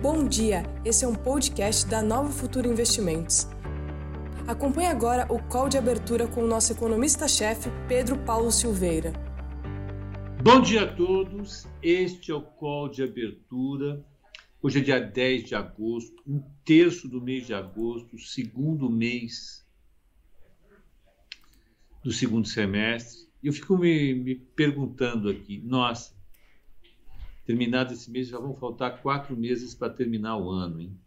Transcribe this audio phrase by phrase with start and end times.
[0.00, 3.48] Bom dia, esse é um podcast da Nova Futuro Investimentos.
[4.46, 9.12] Acompanhe agora o call de abertura com o nosso economista-chefe, Pedro Paulo Silveira.
[10.40, 14.06] Bom dia a todos, este é o call de abertura.
[14.62, 19.66] Hoje é dia 10 de agosto, um terço do mês de agosto, segundo mês
[22.04, 23.28] do segundo semestre.
[23.42, 26.14] Eu fico me, me perguntando aqui, nossa,
[27.48, 31.00] terminado esse mês, já vão faltar quatro meses para terminar o ano, hein?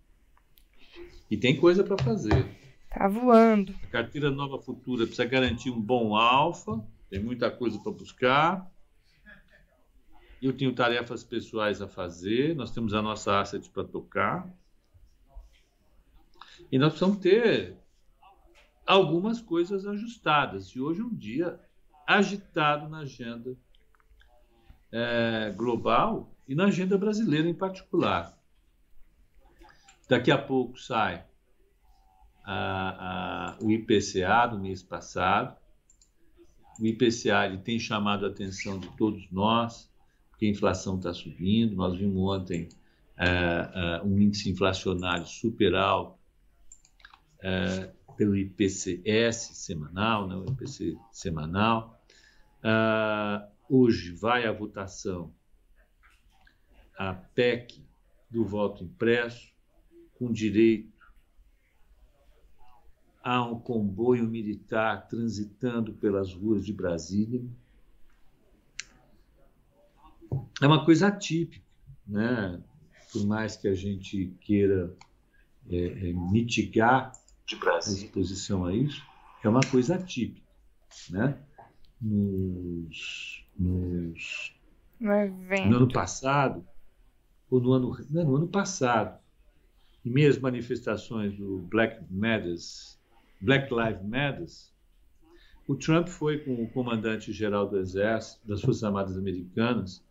[1.30, 2.48] E tem coisa para fazer.
[2.90, 3.76] Tá voando.
[3.84, 8.72] A carteira Nova Futura precisa garantir um bom alfa, tem muita coisa para buscar.
[10.42, 14.52] Eu tenho tarefas pessoais a fazer, nós temos a nossa asset para tocar.
[16.72, 17.78] E nós precisamos ter
[18.84, 20.70] algumas coisas ajustadas.
[20.70, 21.60] E hoje é um dia
[22.08, 23.56] agitado na agenda
[24.92, 28.38] é, global e na agenda brasileira em particular.
[30.10, 31.24] Daqui a pouco sai
[32.44, 35.56] a, a, o IPCA do mês passado.
[36.80, 39.90] O IPCA tem chamado a atenção de todos nós,
[40.30, 41.76] porque a inflação está subindo.
[41.76, 42.68] Nós vimos ontem
[43.18, 46.20] é, é, um índice inflacionário super alto
[47.40, 52.00] é, pelo IPCS semanal, né, o IPC semanal.
[52.60, 55.34] Uh, hoje vai à votação
[56.98, 57.82] a PEC
[58.30, 59.50] do voto impresso,
[60.16, 60.92] com direito
[63.24, 67.42] a um comboio militar transitando pelas ruas de Brasília.
[70.62, 71.66] É uma coisa atípica,
[72.06, 72.62] né?
[73.14, 74.94] por mais que a gente queira
[75.70, 79.02] é, é, mitigar a exposição a isso,
[79.42, 80.46] é uma coisa atípica.
[81.10, 81.42] Né?
[82.02, 84.56] Nos, nos,
[85.00, 86.66] no, no ano passado,
[87.50, 89.20] ou no ano, não, no ano passado,
[90.06, 93.00] em meias manifestações do Black Matters,
[93.40, 94.48] Black Lives Matter,
[95.68, 100.04] o Trump foi com o comandante-geral do Exército, das Forças Armadas Americanas,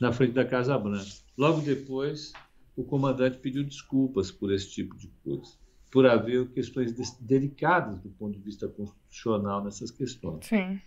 [0.00, 1.10] na frente da Casa Branca.
[1.36, 2.32] Logo depois,
[2.76, 5.52] o comandante pediu desculpas por esse tipo de coisa,
[5.90, 10.46] por haver questões delicadas do ponto de vista constitucional nessas questões.
[10.46, 10.80] Sim.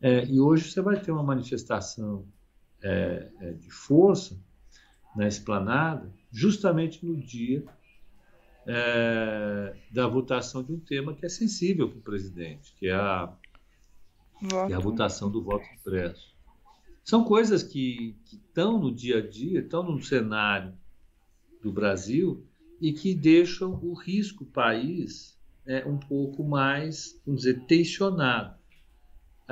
[0.00, 2.24] É, e hoje você vai ter uma manifestação
[2.82, 4.38] é, é, de força
[5.14, 7.64] na esplanada, justamente no dia
[8.66, 13.32] é, da votação de um tema que é sensível para o presidente, que é a,
[14.38, 16.34] que é a votação do voto impresso.
[17.04, 20.72] São coisas que, que estão no dia a dia, estão no cenário
[21.62, 22.46] do Brasil
[22.80, 28.59] e que deixam o risco país é, um pouco mais, vamos dizer, tensionado.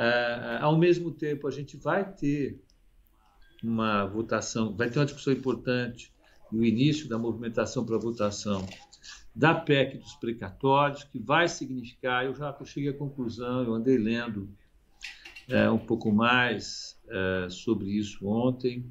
[0.00, 2.62] É, ao mesmo tempo, a gente vai ter
[3.64, 6.14] uma votação, vai ter uma discussão importante
[6.52, 8.64] no início da movimentação para votação
[9.34, 14.48] da PEC dos precatórios, que vai significar, eu já cheguei à conclusão, eu andei lendo
[15.48, 18.88] é, um pouco mais é, sobre isso ontem,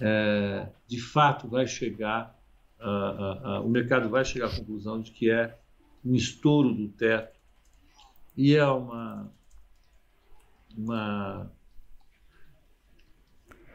[0.00, 2.36] é, de fato vai chegar,
[3.62, 5.56] o mercado vai chegar à conclusão de que é
[6.04, 7.38] um estouro do teto
[8.34, 9.30] e é uma,
[10.80, 11.52] uma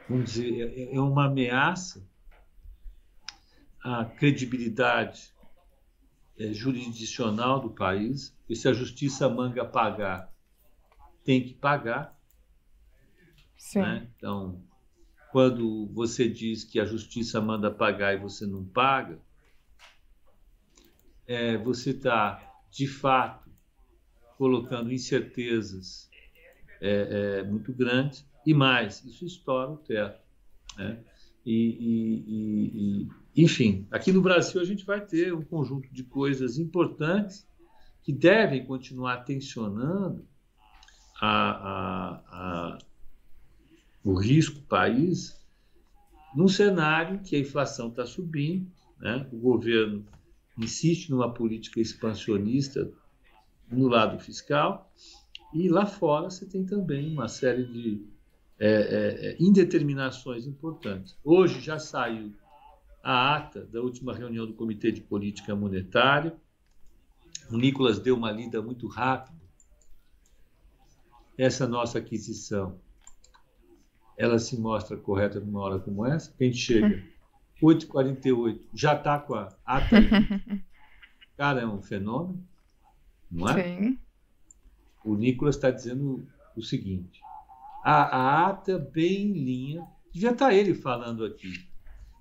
[0.10, 2.08] vamos dizer, é, é uma ameaça
[3.84, 5.34] à credibilidade
[6.38, 8.36] é, jurisdicional do país.
[8.48, 10.32] E se a justiça manga pagar,
[11.24, 12.18] tem que pagar.
[13.76, 14.08] Né?
[14.16, 14.64] Então,
[15.32, 19.20] quando você diz que a justiça manda pagar e você não paga,
[21.28, 23.50] é, você está, de fato,
[24.38, 26.10] colocando incertezas
[26.82, 30.20] é, é, muito grandes e mais, isso estoura o teto.
[30.78, 31.00] Né?
[31.46, 36.58] E, e, e, enfim, aqui no Brasil a gente vai ter um conjunto de coisas
[36.58, 37.48] importantes
[38.04, 40.26] que devem continuar tensionando
[41.20, 42.78] a, a, a,
[44.04, 45.40] o risco país
[46.36, 48.70] num cenário que a inflação está subindo,
[49.00, 49.28] né?
[49.32, 50.06] o governo
[50.58, 52.92] insiste numa política expansionista
[53.72, 54.92] no lado fiscal,
[55.54, 58.06] e lá fora você tem também uma série de
[58.58, 61.18] é, é, é, indeterminações importantes.
[61.24, 62.34] Hoje já saiu
[63.04, 66.36] a ata da última reunião do Comitê de Política Monetária.
[67.52, 69.36] O Nicolas deu uma lida muito rápida.
[71.38, 72.80] Essa nossa aquisição,
[74.18, 76.34] ela se mostra correta numa hora como essa.
[76.40, 77.04] Gente chega
[77.62, 79.98] 8h48, já está com a ata.
[81.36, 82.42] Cara, é um fenômeno,
[83.30, 83.64] não é?
[83.64, 84.00] Sim.
[85.06, 87.22] O Nicolas está dizendo o seguinte:
[87.84, 89.88] a, a ata bem em linha.
[90.12, 91.54] Devia estar tá ele falando aqui.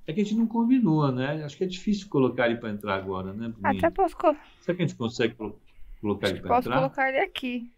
[0.06, 1.42] É que a gente não combinou, né?
[1.44, 3.54] Acho que é difícil colocar ele para entrar agora, né?
[3.62, 4.16] Até posso.
[4.16, 4.36] Co...
[4.60, 6.56] Será que a gente consegue colocar ele para entrar?
[6.56, 7.72] Posso colocar ele aqui.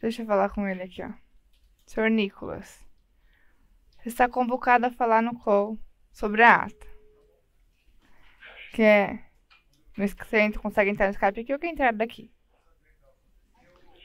[0.00, 1.12] Deixa eu falar com ele aqui, ó.
[1.86, 2.84] Senhor Nicolas.
[3.98, 5.78] Você está convocado a falar no call
[6.10, 6.86] sobre a ata.
[8.72, 9.24] Que é.
[9.96, 10.16] Você
[10.58, 12.33] consegue entrar no Skype aqui ou quer entrar daqui?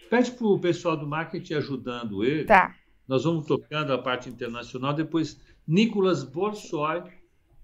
[0.10, 2.46] Pede para o pessoal do marketing ajudando ele.
[2.46, 2.76] Tá.
[3.08, 4.94] Nós vamos tocando a parte internacional.
[4.94, 7.04] Depois, Nicolas Borsoi,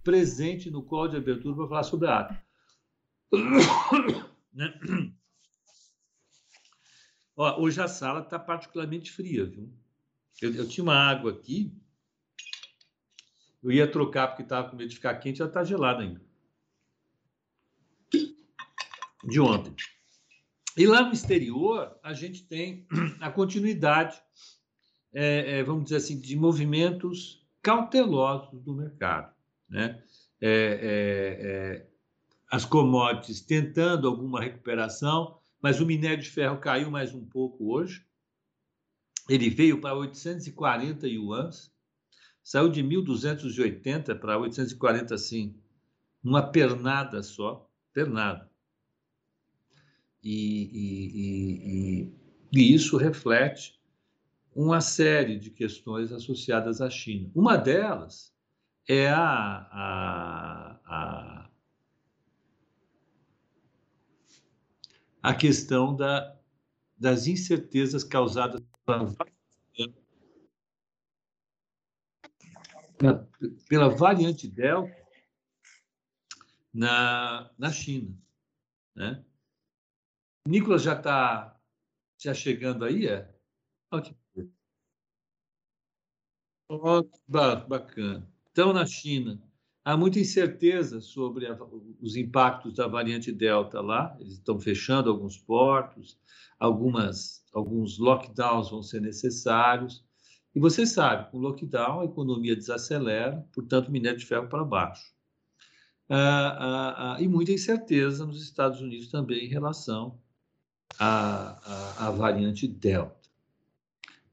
[0.03, 2.45] presente no call de abertura para falar sobre a ata.
[4.55, 4.73] Né?
[7.35, 9.69] Ó, hoje a sala está particularmente fria, viu?
[10.41, 11.77] Eu, eu, tinha uma água aqui,
[13.61, 16.21] eu ia trocar porque estava com medo de ficar quente, ela está gelada ainda.
[19.25, 19.75] De ontem.
[20.77, 22.85] E lá no exterior, a gente tem
[23.21, 24.21] a continuidade,
[25.13, 29.33] é, é, vamos dizer assim, de movimentos cautelosos do mercado.
[29.69, 30.03] Né?
[30.41, 31.87] É, é, é
[32.51, 38.05] as commodities tentando alguma recuperação, mas o minério de ferro caiu mais um pouco hoje.
[39.27, 41.71] Ele veio para 840 yuans,
[42.43, 45.59] saiu de 1.280 para 840, assim,
[46.23, 48.49] numa pernada só, pernada.
[50.25, 50.31] E,
[50.73, 52.13] e, e,
[52.51, 53.79] e, isso reflete
[54.55, 57.29] uma série de questões associadas à China.
[57.35, 58.33] Uma delas
[58.89, 59.19] é a,
[59.71, 61.49] a, a,
[65.21, 66.35] a questão da,
[66.97, 68.63] das incertezas causadas
[72.97, 73.29] pela,
[73.69, 74.91] pela variante Delta
[76.73, 78.17] na, na China.
[78.95, 79.23] Né?
[80.47, 81.59] Nicolas já está
[82.21, 83.33] já chegando aí, é?
[84.03, 84.15] Que
[86.69, 87.03] oh,
[87.67, 88.29] bacana.
[88.51, 89.41] Então, na China,
[89.83, 91.57] há muita incerteza sobre a,
[91.99, 94.15] os impactos da variante Delta lá.
[94.19, 96.19] Eles estão fechando alguns portos,
[96.59, 100.05] algumas, alguns lockdowns vão ser necessários.
[100.53, 105.13] E você sabe, com lockdown, a economia desacelera, portanto, minério de ferro para baixo.
[106.07, 110.19] Ah, ah, ah, e muita incerteza nos Estados Unidos também em relação
[110.99, 113.29] a, a, a variante Delta.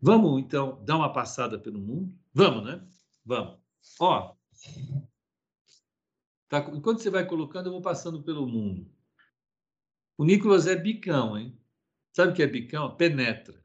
[0.00, 2.12] Vamos, então, dar uma passada pelo mundo?
[2.34, 2.84] Vamos, né?
[3.24, 3.58] Vamos.
[4.00, 4.34] Ó,
[6.48, 8.90] tá, enquanto você vai colocando, eu vou passando pelo mundo.
[10.16, 11.56] O Nicolas é bicão, hein?
[12.12, 12.96] Sabe o que é bicão?
[12.96, 13.62] Penetra.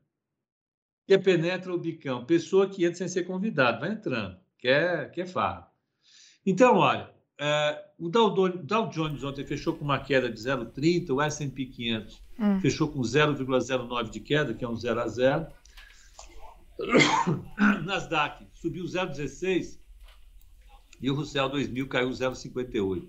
[1.05, 2.25] que é penetra o bicão?
[2.25, 5.71] Pessoa que entra sem ser convidado, vai entrando, quer, quer farra.
[6.45, 11.21] Então, olha, é, o Dow, Dow, Jones ontem fechou com uma queda de 0,30, o
[11.21, 12.59] S&P 500 hum.
[12.59, 15.47] fechou com 0,09 de queda, que é um 0 a 0.
[17.85, 19.79] Nasdaq subiu 0,16
[21.01, 23.07] e o Russell 2000 caiu 0,58.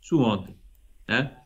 [0.00, 0.56] Isso ontem.
[1.06, 1.36] Né?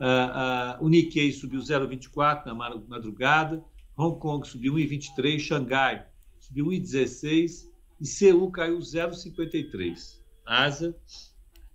[0.00, 3.64] Uh, uh, o Nikkei subiu 0,24 na madrugada,
[3.96, 6.06] Hong Kong subiu 1,23, Xangai
[6.40, 7.68] subiu 1,16
[8.00, 10.20] e Seul caiu 0,53.
[10.44, 10.96] Ásia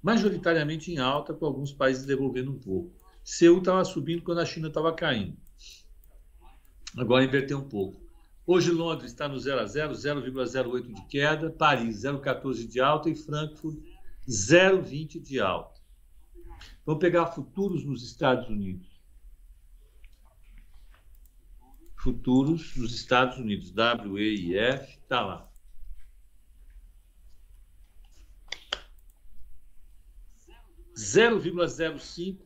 [0.02, 2.94] majoritariamente em alta, com alguns países devolvendo um pouco.
[3.24, 5.38] Seul estava subindo quando a China estava caindo.
[6.98, 8.02] Agora inverteu um pouco.
[8.46, 13.16] Hoje Londres está no 0 a 0, 0,08 de queda, Paris 0,14 de alta e
[13.16, 13.78] Frankfurt
[14.28, 15.82] 0,20 de alta.
[16.86, 18.88] Vamos pegar futuros nos Estados Unidos.
[21.98, 25.47] Futuros nos Estados Unidos, WEIF, está lá.
[30.98, 32.40] 0,05,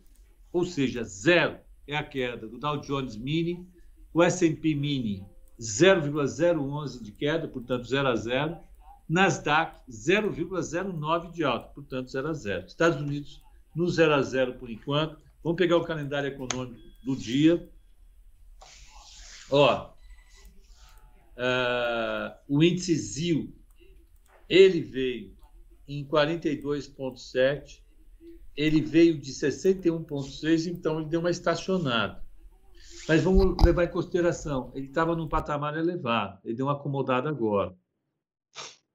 [0.52, 3.66] ou seja, zero é a queda do Dow Jones Mini,
[4.14, 5.26] o S&P Mini
[5.60, 8.58] 0,011 de queda, portanto 0 a 0,
[9.08, 12.66] Nasdaq 0,09 de alta, portanto 0 a 0.
[12.66, 13.42] Estados Unidos
[13.76, 15.18] no 0 a 0 por enquanto.
[15.44, 17.70] Vamos pegar o calendário econômico do dia.
[19.50, 19.94] Ó,
[21.38, 23.54] uh, o índice ZIL,
[24.48, 25.36] ele veio
[25.88, 27.82] em 42,7,
[28.62, 32.24] ele veio de 61,6, então ele deu uma estacionada.
[33.08, 37.76] Mas vamos levar em consideração, ele estava num patamar elevado, ele deu uma acomodada agora.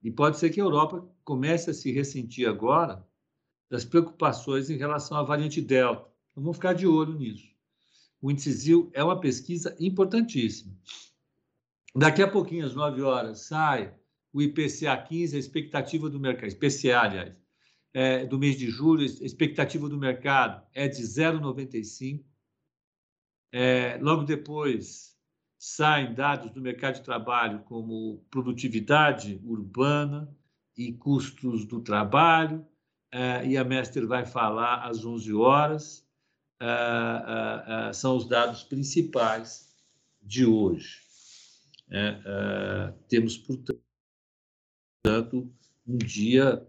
[0.03, 3.05] E pode ser que a Europa comece a se ressentir agora
[3.69, 6.07] das preocupações em relação à variante Delta.
[6.37, 7.49] Vamos ficar de olho nisso.
[8.23, 10.73] O índice ZIL é uma pesquisa importantíssima.
[11.95, 13.93] Daqui a pouquinho, às 9 horas, sai
[14.33, 17.46] o IPCA 15, a expectativa do mercado, IPCA, aliás,
[17.97, 22.23] é, do mês de julho, a expectativa do mercado é de 0,95.
[23.51, 25.17] É, logo depois,
[25.59, 30.31] saem dados do mercado de trabalho como produtividade urbana
[30.77, 32.67] e custos do trabalho
[33.15, 36.07] uh, e a Mestre vai falar às 11 horas.
[36.61, 39.75] Uh, são os dados principais
[40.21, 41.01] de hoje.
[43.09, 43.81] Temos, portanto,
[45.87, 46.63] um dia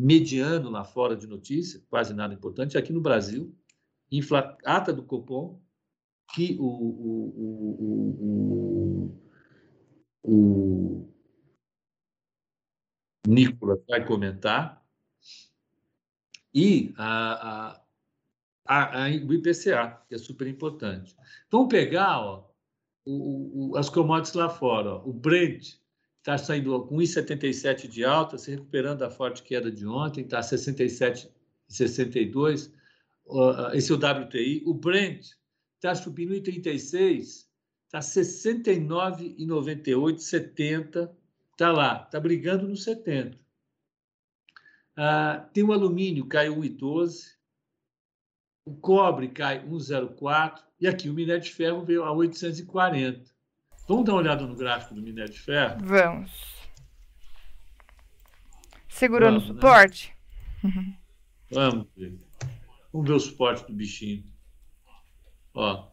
[0.00, 2.78] mediano lá fora de notícia, quase nada importante.
[2.78, 3.54] Aqui no Brasil,
[4.10, 5.60] infla, ata do Copom,
[6.32, 7.34] que o, o,
[10.22, 11.12] o, o,
[13.26, 14.82] Nicolas vai comentar,
[16.52, 17.82] e a,
[18.66, 21.14] a, a, o IPCA, que é super importante.
[21.50, 22.50] Vamos pegar ó,
[23.04, 24.94] o, o, as commodities lá fora.
[24.94, 25.08] Ó.
[25.08, 25.78] O Brent
[26.30, 32.72] está saindo com 1,77 de alta, se recuperando da forte queda de ontem, está 67,62.
[33.74, 34.62] Esse é o WTI.
[34.64, 35.32] O Brent
[35.76, 37.46] está subindo 1,36,
[37.86, 41.14] está 69,98, 70,
[41.52, 43.38] está lá, está brigando no 70.
[44.96, 47.34] Ah, tem o alumínio, caiu 1,12,
[48.64, 53.39] o cobre cai 1,04 e aqui o minério de ferro veio a 840.
[53.90, 55.80] Vamos dar uma olhada no gráfico do minério de ferro?
[55.82, 56.30] Vamos.
[58.88, 59.46] Segurou no né?
[59.48, 60.16] suporte?
[60.62, 60.96] Né?
[61.50, 62.16] Vamos ver.
[62.92, 64.24] Vamos ver o suporte do bichinho.
[65.52, 65.88] Ó,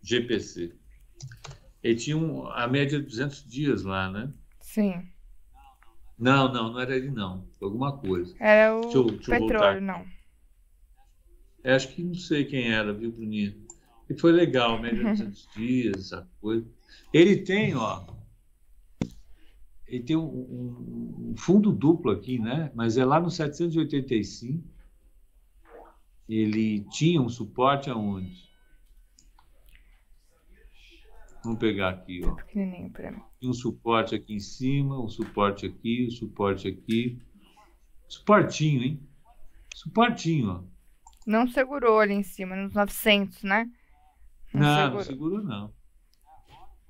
[0.00, 0.76] GPC.
[1.82, 4.32] Ele tinha um, a média de 200 dias lá, né?
[4.60, 5.04] Sim.
[6.16, 7.48] Não, não, não era ele não.
[7.58, 8.32] Foi alguma coisa.
[8.38, 10.06] Era o deixa eu, deixa petróleo, não.
[11.64, 13.56] É, acho que não sei quem era, viu, Bruninha?
[14.08, 16.64] E foi legal, média de 200 dias, essa coisa.
[17.12, 18.04] Ele tem, ó,
[19.86, 22.72] ele tem um, um, um, fundo duplo aqui, né?
[22.74, 24.66] Mas é lá no 785.
[26.28, 28.44] Ele tinha um suporte aonde?
[31.44, 32.34] Vamos pegar aqui, ó.
[32.34, 33.22] Pequenininho para mim.
[33.42, 37.20] Um suporte aqui em cima, um suporte aqui, um suporte aqui.
[38.08, 39.08] Suportinho, hein?
[39.74, 40.62] Suportinho, ó.
[41.26, 43.70] Não segurou ali em cima, nos 900, né?
[44.52, 44.94] Não, não, segurou.
[44.94, 45.83] não segurou, não.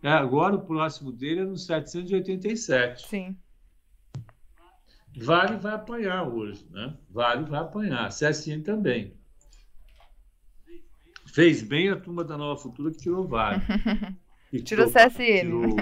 [0.05, 3.09] É, agora o próximo dele é no 787.
[3.09, 3.39] Sim.
[5.17, 6.95] Vale vai apanhar hoje, né?
[7.09, 8.11] Vale vai apanhar.
[8.11, 9.17] CSN também.
[11.33, 13.63] Fez bem a turma da Nova Futura que tirou Vale.
[14.63, 15.41] tirou CSN.
[15.41, 15.77] Tirou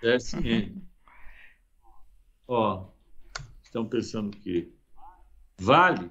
[0.00, 0.82] CSN.
[2.48, 2.88] Ó,
[3.62, 4.74] estão pensando que
[5.56, 6.10] Vale,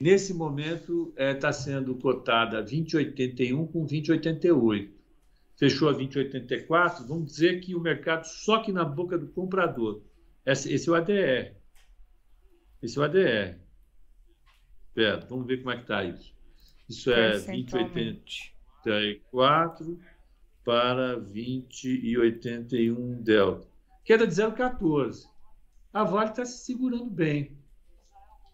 [0.00, 5.01] nesse momento, está é, tá sendo cotada a 20,81 com 20,88
[5.62, 10.02] fechou a 20,84, vamos dizer que o mercado só que na boca do comprador.
[10.44, 11.54] Esse, esse é o ADR.
[12.82, 13.60] Esse é o ADR.
[14.88, 16.34] Espera, vamos ver como é que está isso.
[16.88, 20.00] Isso é 20,84
[20.64, 23.68] para 20,81 delta.
[24.04, 25.28] Queda de 0,14.
[25.92, 27.56] A Vale está se segurando bem.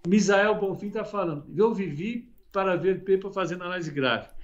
[0.06, 1.46] Misael Bonfim está falando.
[1.56, 4.36] Eu vivi para ver Pepa fazendo análise gráfica.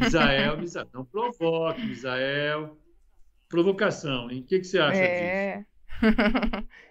[0.00, 2.78] Misael, Misael, não provoque, Misael.
[3.48, 4.40] Provocação, hein?
[4.40, 5.58] O que, que você acha é.
[5.58, 5.68] disso?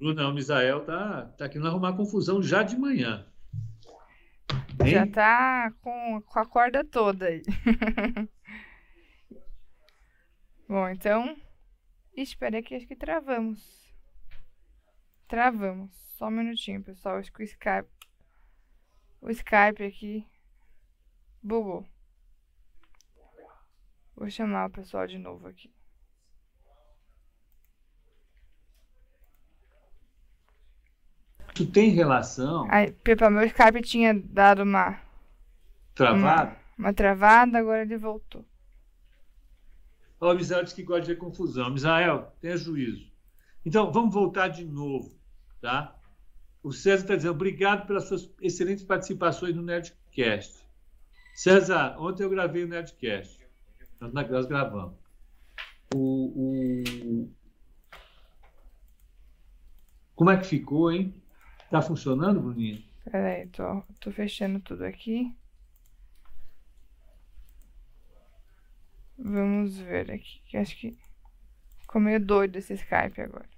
[0.00, 3.24] Não, Misael tá, tá querendo arrumar confusão já de manhã.
[4.84, 4.90] Hein?
[4.90, 7.42] Já tá com, com a corda toda aí.
[10.68, 11.36] Bom, então.
[12.16, 13.62] Espera que acho que travamos.
[15.28, 15.92] Travamos.
[16.16, 17.18] Só um minutinho, pessoal.
[17.18, 17.88] Acho que o Skype.
[19.20, 20.26] O Skype aqui
[21.40, 21.86] bugou.
[24.16, 25.70] Vou chamar o pessoal de novo aqui.
[31.54, 32.66] Tu tem relação?
[32.70, 34.98] Aí, Pepa, meu Skype tinha dado uma.
[35.94, 36.56] Travada?
[36.78, 38.44] Uma, uma travada, agora ele voltou.
[40.18, 41.68] Ó, oh, Misael disse que gosta de ver confusão.
[41.70, 43.10] Misael, tenha juízo.
[43.66, 45.14] Então, vamos voltar de novo,
[45.60, 45.94] tá?
[46.62, 50.64] O César está dizendo, obrigado pelas suas excelentes participações no Nerdcast.
[51.34, 53.41] César, ontem eu gravei o Nerdcast.
[54.10, 54.94] Nós, nós gravamos.
[55.94, 57.30] O, o...
[60.16, 61.14] Como é que ficou, hein?
[61.70, 62.82] Tá funcionando, Bruninha?
[63.04, 65.32] Peraí, tô, tô fechando tudo aqui.
[69.16, 70.98] Vamos ver aqui, que acho que
[71.78, 73.48] ficou meio doido esse Skype agora.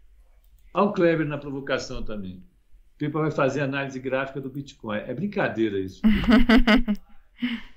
[0.74, 2.36] Olha o Kleber na provocação também.
[2.94, 4.98] O Pipa vai fazer análise gráfica do Bitcoin.
[4.98, 6.02] É brincadeira isso.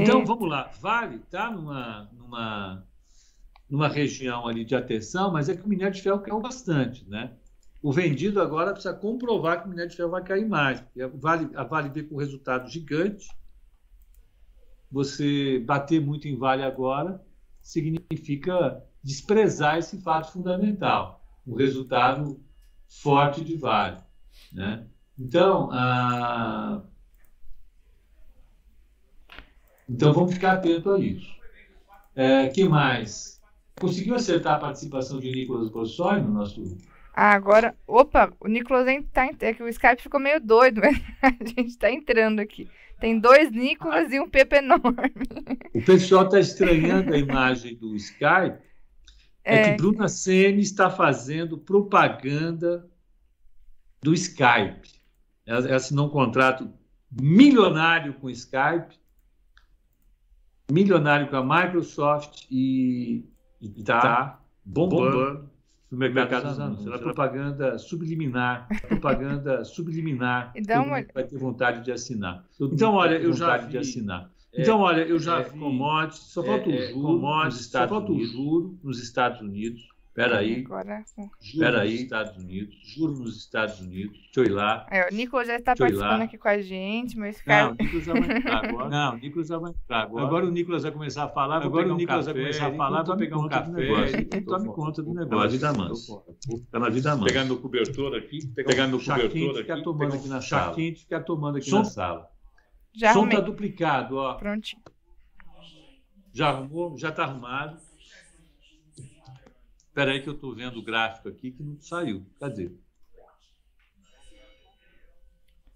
[0.00, 0.24] Então, é...
[0.24, 0.70] vamos lá.
[0.80, 2.86] Vale está numa, numa,
[3.68, 7.32] numa região ali de atenção, mas é que o minério de ferro caiu bastante, né?
[7.82, 10.80] O vendido agora precisa comprovar que o minério de ferro vai cair mais.
[10.80, 13.28] A Vale, a Vale veio com um resultado gigante.
[14.90, 17.24] Você bater muito em Vale agora
[17.60, 21.24] significa desprezar esse fato fundamental.
[21.46, 22.40] Um resultado
[22.88, 23.98] forte de Vale.
[24.52, 24.86] Né?
[25.18, 26.82] Então, a...
[29.88, 31.34] então, vamos ficar atento a isso.
[32.14, 33.40] É, que mais?
[33.78, 36.62] Conseguiu acertar a participação de Nicolas Bossoi no nosso
[37.16, 37.74] ah, agora.
[37.86, 39.26] Opa, o Nicolas tá.
[39.40, 40.82] É que o Skype ficou meio doido,
[41.22, 42.68] mas a gente tá entrando aqui.
[43.00, 45.12] Tem dois Nicolas e um Pepe enorme.
[45.74, 48.58] O pessoal está estranhando a imagem do Skype.
[49.42, 52.86] É, é que Bruna Sene está fazendo propaganda
[54.02, 55.00] do Skype.
[55.46, 56.70] Ela, ela assinou um contrato
[57.10, 58.98] milionário com o Skype,
[60.70, 63.24] milionário com a Microsoft e
[63.60, 65.50] está bombando, bombando
[65.90, 66.94] no mercado dos anúncios.
[66.94, 70.52] É propaganda subliminar, propaganda subliminar.
[70.56, 71.04] Então, uma...
[71.14, 72.44] vai ter vontade de assinar.
[72.60, 74.30] Então, olha, eu já vi, de assinar.
[74.52, 77.88] É, então, olha, eu já é, vi commodities, só falta o é, juro, commodities, só
[77.88, 79.95] falta o juro nos Estados Unidos.
[80.16, 80.64] Espera aí.
[80.64, 81.04] Agora,
[81.42, 81.94] Espera aí.
[81.94, 82.74] Estados Unidos.
[82.94, 84.16] Juro nos Estados Unidos.
[84.16, 84.86] Deixa eu ir lá.
[84.90, 87.64] É, o Nicolas já está participando aqui com a gente, mas cara...
[87.66, 88.88] Não, o Nicolas já vai entrar agora.
[88.88, 90.24] Não, o Nicolas já vai entrar agora.
[90.24, 91.62] Agora o Nicolas vai começar a falar.
[91.62, 93.02] Agora o Nicolas um vai começar a falar.
[93.02, 94.40] Vou pegar um café.
[94.40, 95.28] Tome conta do negócio.
[95.28, 96.22] Tá na vida mansa.
[96.48, 97.24] Está na vida mansa.
[97.26, 98.46] Pegar meu cobertor aqui.
[98.54, 99.82] Pegar meu cobertor aqui.
[99.82, 100.74] tomando aqui na sala.
[100.74, 102.26] Quente ficar tomando aqui na sala.
[102.94, 104.32] Já Som está duplicado, ó.
[104.32, 104.80] Prontinho.
[106.32, 106.96] Já arrumou?
[106.96, 107.76] Já está arrumado.
[109.96, 112.26] Espera aí que eu estou vendo o gráfico aqui que não saiu.
[112.38, 112.70] Cadê?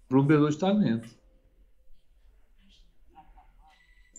[0.07, 1.09] Bloomberg está lento.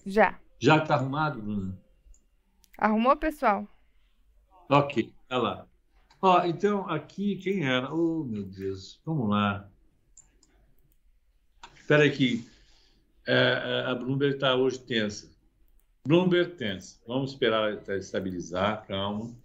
[0.04, 0.40] Já.
[0.58, 1.80] Já está arrumado, Bruna?
[2.76, 3.64] Arrumou, pessoal?
[4.68, 5.68] Ok, olha lá.
[6.20, 7.94] Ó, então, aqui, quem era?
[7.94, 9.00] Oh, meu Deus.
[9.06, 9.70] Vamos lá.
[11.76, 12.44] Espera aí que
[13.24, 15.30] é, é a Bloomberg está hoje tensa.
[16.04, 17.00] Bloomberg tensa.
[17.06, 19.40] Vamos esperar estabilizar, calma.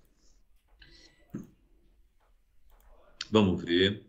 [3.31, 4.05] Vamos ver.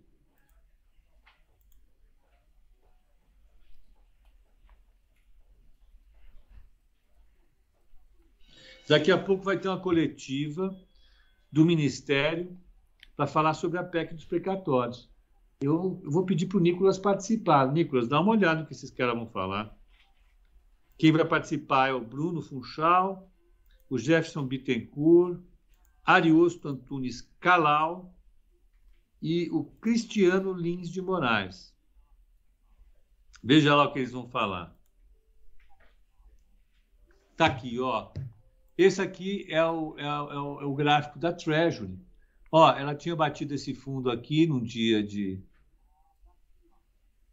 [8.89, 10.75] Daqui a pouco vai ter uma coletiva
[11.53, 12.57] do Ministério
[13.15, 15.11] para falar sobre a PEC dos precatórios.
[15.61, 17.71] Eu, vou pedir para o Nicolas participar.
[17.71, 19.77] Nicolas, dá uma olhada no que esses caras vão falar.
[20.97, 23.31] Quem vai participar é o Bruno Funchal,
[23.91, 25.41] o Jefferson Bittencourt,
[26.05, 28.18] Ariosto Antunes Calau
[29.21, 31.75] e o Cristiano Lins de Moraes.
[33.43, 34.77] Veja lá o que eles vão falar.
[37.37, 38.11] Tá aqui, ó.
[38.77, 41.99] Esse aqui é o, é o, é o, gráfico da Treasury.
[42.51, 45.43] Ó, ela tinha batido esse fundo aqui num dia de.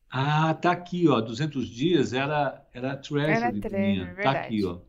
[0.10, 1.22] Ah, tá aqui, ó.
[1.22, 3.32] 200 dias era, era Treasury.
[3.32, 4.80] Era Treasury, Tá aqui, ó.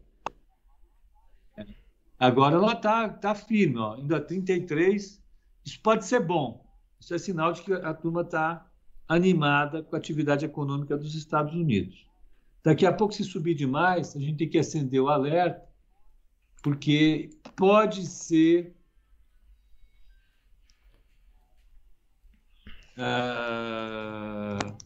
[2.19, 3.95] Agora ela tá, tá firme, ó.
[3.95, 5.23] Ainda 33.
[5.65, 6.66] Isso pode ser bom.
[7.01, 8.67] Isso é sinal de que a turma está
[9.09, 12.07] animada com a atividade econômica dos Estados Unidos.
[12.63, 15.65] Daqui a pouco, se subir demais, a gente tem que acender o alerta,
[16.63, 18.75] porque pode ser.
[22.99, 24.77] Uh,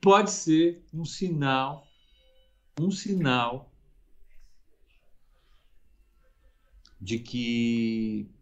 [0.00, 1.86] pode ser um sinal,
[2.80, 3.70] um sinal
[7.00, 8.33] de que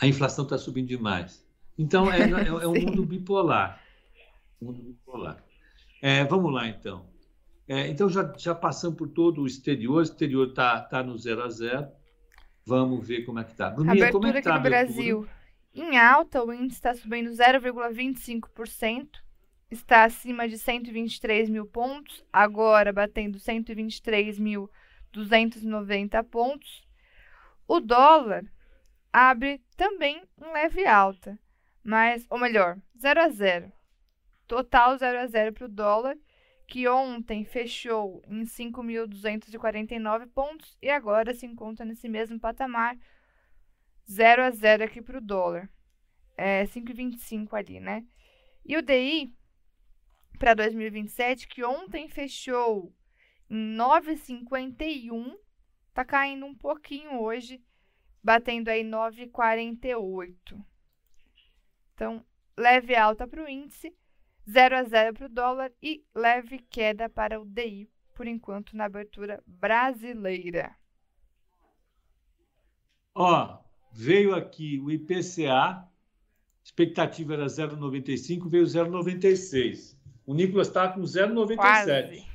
[0.00, 1.46] a inflação está subindo demais.
[1.78, 3.78] Então, é, é, é um mundo bipolar.
[4.60, 5.44] mundo bipolar.
[6.00, 7.04] É, vamos lá, então.
[7.68, 9.98] É, então, já, já passamos por todo o exterior.
[9.98, 11.88] O exterior está tá no zero a zero.
[12.64, 13.66] Vamos ver como é que está.
[13.68, 15.28] Abertura como é que tá aqui no Brasil.
[15.74, 19.08] Em alta, o índice está subindo 0,25%.
[19.70, 22.24] Está acima de 123 mil pontos.
[22.32, 26.82] Agora, batendo 123.290 pontos.
[27.68, 28.44] O dólar
[29.12, 31.38] abre também em leve alta,
[31.82, 33.72] mas, ou melhor, 0 a 0.
[34.46, 36.16] Total 0 a 0 para o dólar,
[36.66, 42.96] que ontem fechou em 5.249 pontos e agora se encontra nesse mesmo patamar,
[44.08, 45.68] 0 a 0 aqui para o dólar.
[46.36, 48.04] É 5,25 ali, né?
[48.64, 49.34] E o DI
[50.38, 52.94] para 2027, que ontem fechou
[53.48, 55.36] em 9,51,
[55.92, 57.62] tá caindo um pouquinho hoje,
[58.22, 60.62] batendo aí 9,48.
[61.94, 62.24] Então,
[62.56, 63.94] leve alta para o índice,
[64.48, 68.84] 0 a 0 para o dólar e leve queda para o DI, por enquanto, na
[68.84, 70.74] abertura brasileira.
[73.14, 73.58] Ó,
[73.92, 75.86] veio aqui o IPCA,
[76.62, 79.98] expectativa era 0,95, veio 0,96.
[80.24, 81.56] O Nicolas está com 0,97.
[81.56, 82.26] Quase.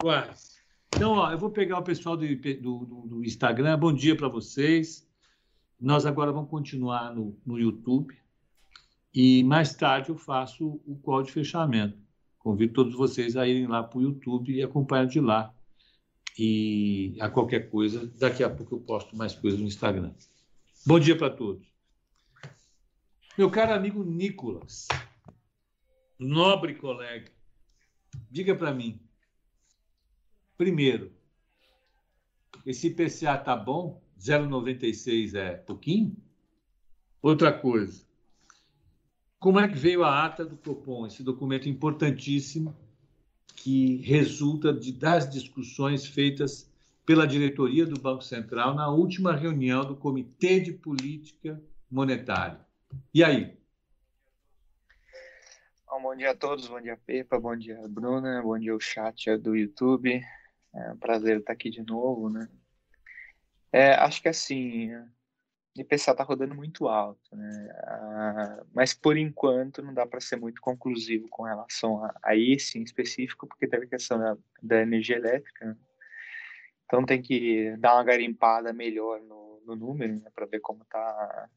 [0.00, 0.55] Quase.
[0.94, 3.78] Então, ó, eu vou pegar o pessoal do, do, do Instagram.
[3.78, 5.06] Bom dia para vocês.
[5.78, 8.16] Nós agora vamos continuar no, no YouTube
[9.12, 11.98] e mais tarde eu faço o call de fechamento.
[12.38, 15.54] Convido todos vocês a irem lá para o YouTube e acompanhar de lá.
[16.38, 20.12] E a qualquer coisa, daqui a pouco eu posto mais coisas no Instagram.
[20.84, 21.66] Bom dia para todos.
[23.36, 24.86] Meu caro amigo Nicolas,
[26.18, 27.30] nobre colega,
[28.30, 29.00] diga para mim,
[30.56, 31.12] primeiro,
[32.64, 34.02] esse IPCA tá bom?
[34.18, 36.16] 0,96 é pouquinho?
[37.22, 38.04] Outra coisa,
[39.38, 42.76] como é que veio a ata do Copom, esse documento importantíssimo
[43.54, 46.70] que resulta de, das discussões feitas
[47.04, 52.60] pela diretoria do Banco Central na última reunião do Comitê de Política Monetária.
[53.14, 53.56] E aí?
[55.86, 59.36] Bom, bom dia a todos, bom dia Pepa, bom dia Bruna, bom dia o chat
[59.38, 60.20] do YouTube.
[60.76, 62.48] É um prazer estar aqui de novo, né?
[63.72, 67.68] É, acho que assim, o IPCA está rodando muito alto, né?
[67.84, 72.78] Ah, mas por enquanto não dá para ser muito conclusivo com relação a, a esse
[72.78, 75.66] em específico, porque teve a questão da, da energia elétrica.
[75.66, 75.76] Né?
[76.84, 80.30] Então tem que dar uma garimpada melhor no, no número, né?
[80.34, 81.48] para ver como está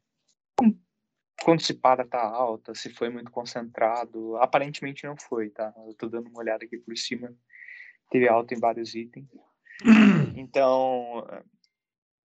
[1.41, 4.35] quando se para tá alta, se foi muito concentrado.
[4.37, 5.73] Aparentemente não foi, tá?
[5.87, 7.33] Eu tô dando uma olhada aqui por cima.
[8.09, 9.27] Teve alta em vários itens.
[10.35, 11.27] Então,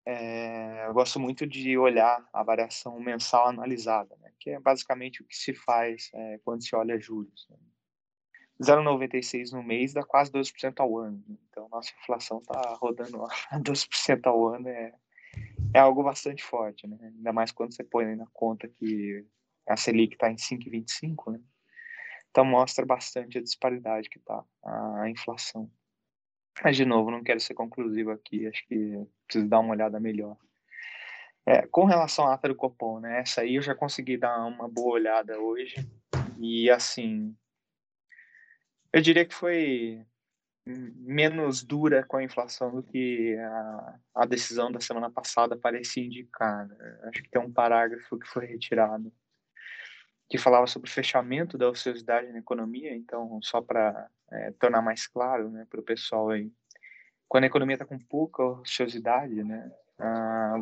[0.05, 4.31] é, eu gosto muito de olhar a variação mensal analisada, né?
[4.39, 7.47] que é basicamente o que se faz é, quando se olha juros.
[7.49, 7.57] Né?
[8.61, 11.23] 0,96 no mês dá quase 12% ao ano.
[11.49, 13.27] Então, nossa inflação está rodando a
[13.59, 14.67] 12% ao ano.
[14.67, 14.93] É,
[15.73, 16.97] é algo bastante forte, né?
[17.01, 19.25] Ainda mais quando você põe na conta que
[19.67, 21.39] a Selic está em 5,25, né?
[22.33, 25.69] Então mostra bastante a disparidade que está a inflação.
[26.63, 30.35] Mas, de novo, não quero ser conclusivo aqui, acho que preciso dar uma olhada melhor.
[31.45, 33.19] É, com relação à ata do Copom, né?
[33.19, 35.75] Essa aí eu já consegui dar uma boa olhada hoje.
[36.39, 37.37] E, assim,
[38.91, 40.03] eu diria que foi
[40.65, 46.67] menos dura com a inflação do que a, a decisão da semana passada parecia indicar.
[46.67, 46.99] Né?
[47.03, 49.13] Acho que tem um parágrafo que foi retirado
[50.33, 52.91] que falava sobre o fechamento da ociosidade na economia.
[52.95, 56.51] Então, só para é, tornar mais claro né, para o pessoal aí,
[57.29, 59.71] quando a economia está com pouca ociosidade, né,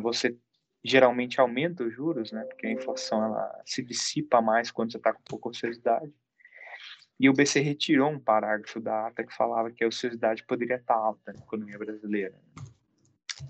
[0.02, 0.36] você
[0.84, 5.10] geralmente aumenta os juros, né, porque a inflação ela se dissipa mais quando você está
[5.10, 6.12] com pouca ociosidade.
[7.18, 10.96] E o BC retirou um parágrafo da ata que falava que a ociosidade poderia estar
[10.96, 12.38] alta na economia brasileira.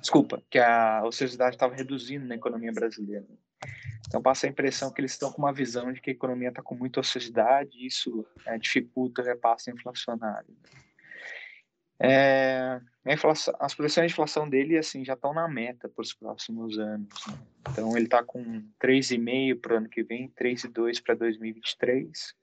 [0.01, 3.27] Desculpa, que a ociosidade estava reduzindo na economia brasileira.
[4.07, 6.63] Então passa a impressão que eles estão com uma visão de que a economia está
[6.63, 10.55] com muita ociosidade e isso é, dificulta o repasse inflacionário.
[12.01, 16.79] É, inflação, as projeções de inflação dele assim já estão na meta para os próximos
[16.79, 17.09] anos.
[17.29, 17.39] Né?
[17.71, 18.43] Então ele está com
[18.83, 22.35] 3,5 para o ano que vem, 3,2 para 2023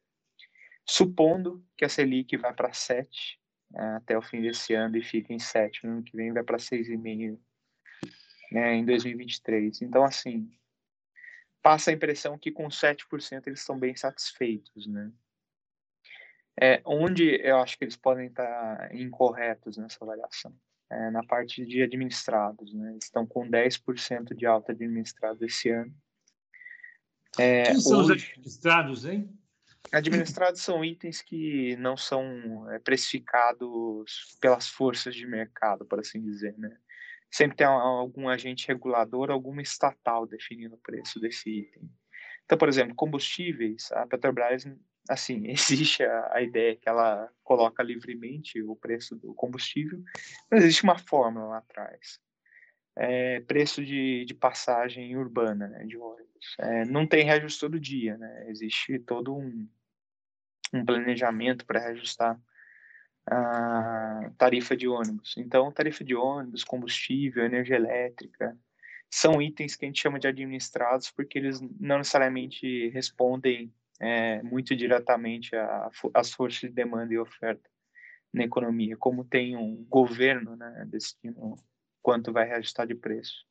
[0.89, 3.39] supondo que a Selic vá para 7
[3.75, 6.43] é, até o fim desse ano e fique em 7 no ano que vem, vai
[6.43, 7.37] para 6,5
[8.51, 9.83] né, em 2023.
[9.83, 10.49] Então, assim,
[11.61, 15.11] passa a impressão que com 7% eles estão bem satisfeitos, né?
[16.61, 20.53] É, onde eu acho que eles podem estar incorretos nessa avaliação?
[20.91, 22.91] É, na parte de administrados, né?
[22.91, 25.93] Eles estão com 10% de alta de administrados esse ano.
[27.37, 28.13] É, Quem são hoje...
[28.13, 29.39] os administrados, hein?
[29.91, 36.57] Administrados são itens que não são é, precificados pelas forças de mercado, por assim dizer,
[36.57, 36.77] né?
[37.31, 41.89] Sempre tem algum agente regulador, alguma estatal definindo o preço desse item.
[42.45, 44.65] Então, por exemplo, combustíveis, a Petrobras,
[45.07, 50.01] assim, existe a, a ideia que ela coloca livremente o preço do combustível,
[50.49, 52.19] mas existe uma fórmula lá atrás.
[52.95, 56.55] É, preço de, de passagem urbana, né, de ônibus.
[56.59, 58.49] É, não tem reajuste todo dia, né?
[58.49, 59.69] Existe todo um,
[60.73, 62.39] um planejamento para reajustar
[63.29, 65.35] a tarifa de ônibus.
[65.37, 68.57] Então, tarifa de ônibus, combustível, energia elétrica,
[69.09, 74.75] são itens que a gente chama de administrados porque eles não necessariamente respondem é, muito
[74.75, 75.51] diretamente
[76.13, 77.69] às forças de demanda e oferta
[78.33, 81.55] na economia, como tem um governo né, destino
[82.01, 83.45] quanto vai reajustar de preço.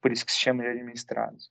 [0.00, 1.50] Por isso que se chama de administrados.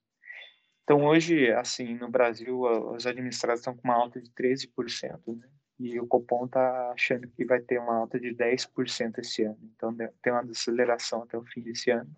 [0.84, 5.47] Então, hoje, assim, no Brasil, os administrados estão com uma alta de 13%, né?
[5.79, 9.59] E o Copom está achando que vai ter uma alta de 10% esse ano.
[9.75, 12.09] Então, tem uma desaceleração até o fim desse ano.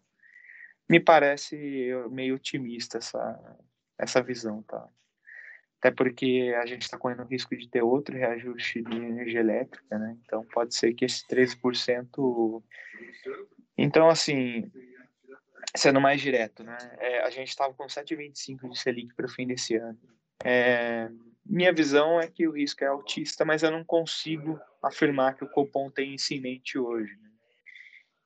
[0.89, 1.57] Me parece
[2.11, 3.57] meio otimista essa,
[3.97, 4.87] essa visão, tá?
[5.79, 9.97] Até porque a gente está correndo o risco de ter outro reajuste de energia elétrica,
[9.97, 10.17] né?
[10.23, 12.63] Então, pode ser que esse 13%...
[13.77, 14.71] Então, assim,
[15.75, 16.77] sendo mais direto, né?
[16.99, 19.99] É, a gente estava com 7,25 de Selic para o fim desse ano.
[20.43, 21.09] É,
[21.49, 25.49] minha visão é que o risco é altista, mas eu não consigo afirmar que o
[25.49, 27.15] Copom tem isso em mente hoje.
[27.21, 27.29] Né?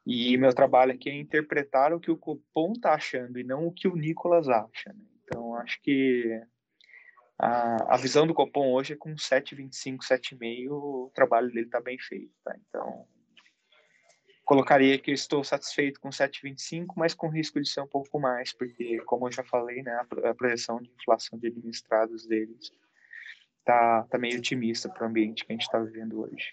[0.05, 3.71] E meu trabalho aqui é interpretar o que o Copom está achando e não o
[3.71, 4.91] que o Nicolas acha.
[4.93, 5.05] Né?
[5.23, 6.41] Então, acho que
[7.37, 11.99] a, a visão do Copom hoje é com 7,25, 7,5, o trabalho dele está bem
[11.99, 12.33] feito.
[12.43, 12.55] Tá?
[12.67, 13.05] Então,
[14.43, 18.51] colocaria que eu estou satisfeito com 7,25, mas com risco de ser um pouco mais,
[18.51, 22.71] porque, como eu já falei, né, a projeção de inflação de administrados deles
[23.61, 26.51] está tá meio otimista para o ambiente que a gente está vivendo hoje.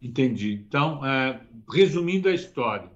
[0.00, 0.54] Entendi.
[0.54, 2.90] Então, é, resumindo a história,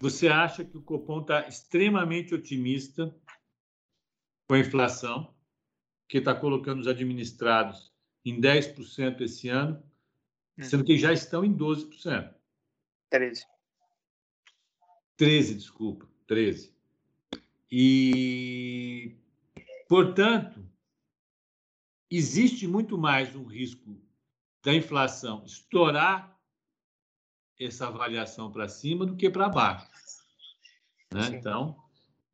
[0.00, 3.14] você acha que o Copom está extremamente otimista
[4.48, 5.34] com a inflação,
[6.08, 7.92] que está colocando os administrados
[8.24, 9.82] em 10% esse ano,
[10.60, 12.34] sendo que já estão em 12%.
[13.10, 13.46] 13.
[15.16, 16.74] 13, desculpa, 13.
[17.70, 19.16] E,
[19.92, 20.66] portanto,
[22.10, 24.02] existe muito mais um risco
[24.64, 26.34] da inflação estourar
[27.60, 29.86] essa avaliação para cima do que para baixo.
[31.12, 31.26] Né?
[31.34, 31.76] Então,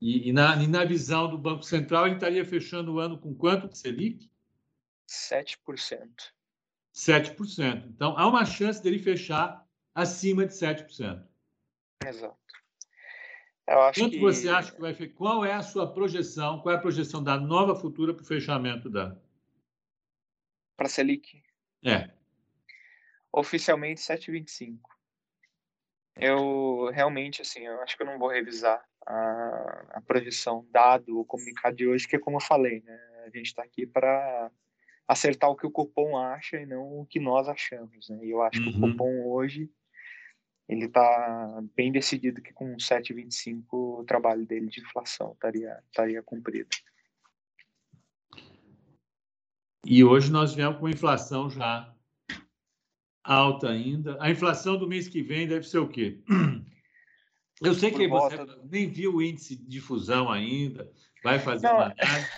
[0.01, 3.35] e, e, na, e, na, visão do Banco Central, ele estaria fechando o ano com
[3.35, 4.31] quanto de Selic?
[5.09, 5.57] 7%.
[6.95, 7.89] 7%.
[7.89, 9.67] Então, há uma chance dele fechar
[9.97, 11.27] acima de 7%.
[12.07, 12.39] Exato.
[13.69, 14.21] Eu acho Quanto que...
[14.21, 15.15] você acha que vai fechar?
[15.15, 16.61] Qual é a sua projeção?
[16.61, 19.17] Qual é a projeção da nova futura para o fechamento da.
[20.77, 21.43] Para a Selic?
[21.85, 22.19] É
[23.33, 24.79] oficialmente 7,25.
[26.17, 31.25] Eu realmente, assim, eu acho que eu não vou revisar a, a projeção dado o
[31.25, 32.99] comunicado de hoje, que é como eu falei, né?
[33.25, 34.51] A gente está aqui para
[35.07, 38.19] acertar o que o cupom acha e não o que nós achamos, né?
[38.25, 38.73] E eu acho uhum.
[38.73, 38.91] que o uhum.
[38.93, 39.71] cupom hoje
[40.69, 46.69] ele está bem decidido que com 7,25 o trabalho dele de inflação estaria, estaria cumprido.
[49.87, 51.95] E hoje nós viemos com inflação já
[53.25, 54.19] alta ainda.
[54.21, 56.23] A inflação do mês que vem deve ser o quê?
[57.61, 58.37] Eu sei que você
[58.71, 60.89] nem viu o índice de difusão ainda,
[61.25, 61.75] vai fazer Não.
[61.75, 62.31] uma análise,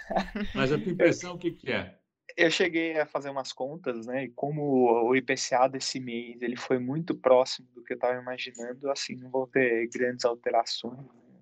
[0.54, 1.99] mas a tua impressão o que, que é?
[2.36, 4.24] Eu cheguei a fazer umas contas, né?
[4.24, 8.90] E como o IPCA desse mês ele foi muito próximo do que eu estava imaginando,
[8.90, 11.40] assim, não vou ter grandes alterações né?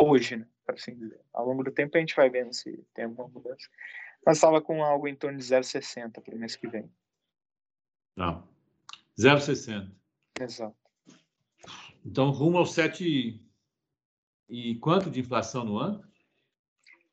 [0.00, 0.46] hoje, né?
[0.64, 1.20] Para assim dizer.
[1.32, 3.68] Ao longo do tempo a gente vai vendo se tem alguma mudança.
[4.24, 6.90] Mas estava com algo em torno de 0,60 para o mês que vem.
[8.16, 8.46] Não.
[9.18, 9.90] 0,60.
[10.40, 10.76] Exato.
[12.04, 13.40] Então, rumo ao 7
[14.48, 16.04] e quanto de inflação no ano?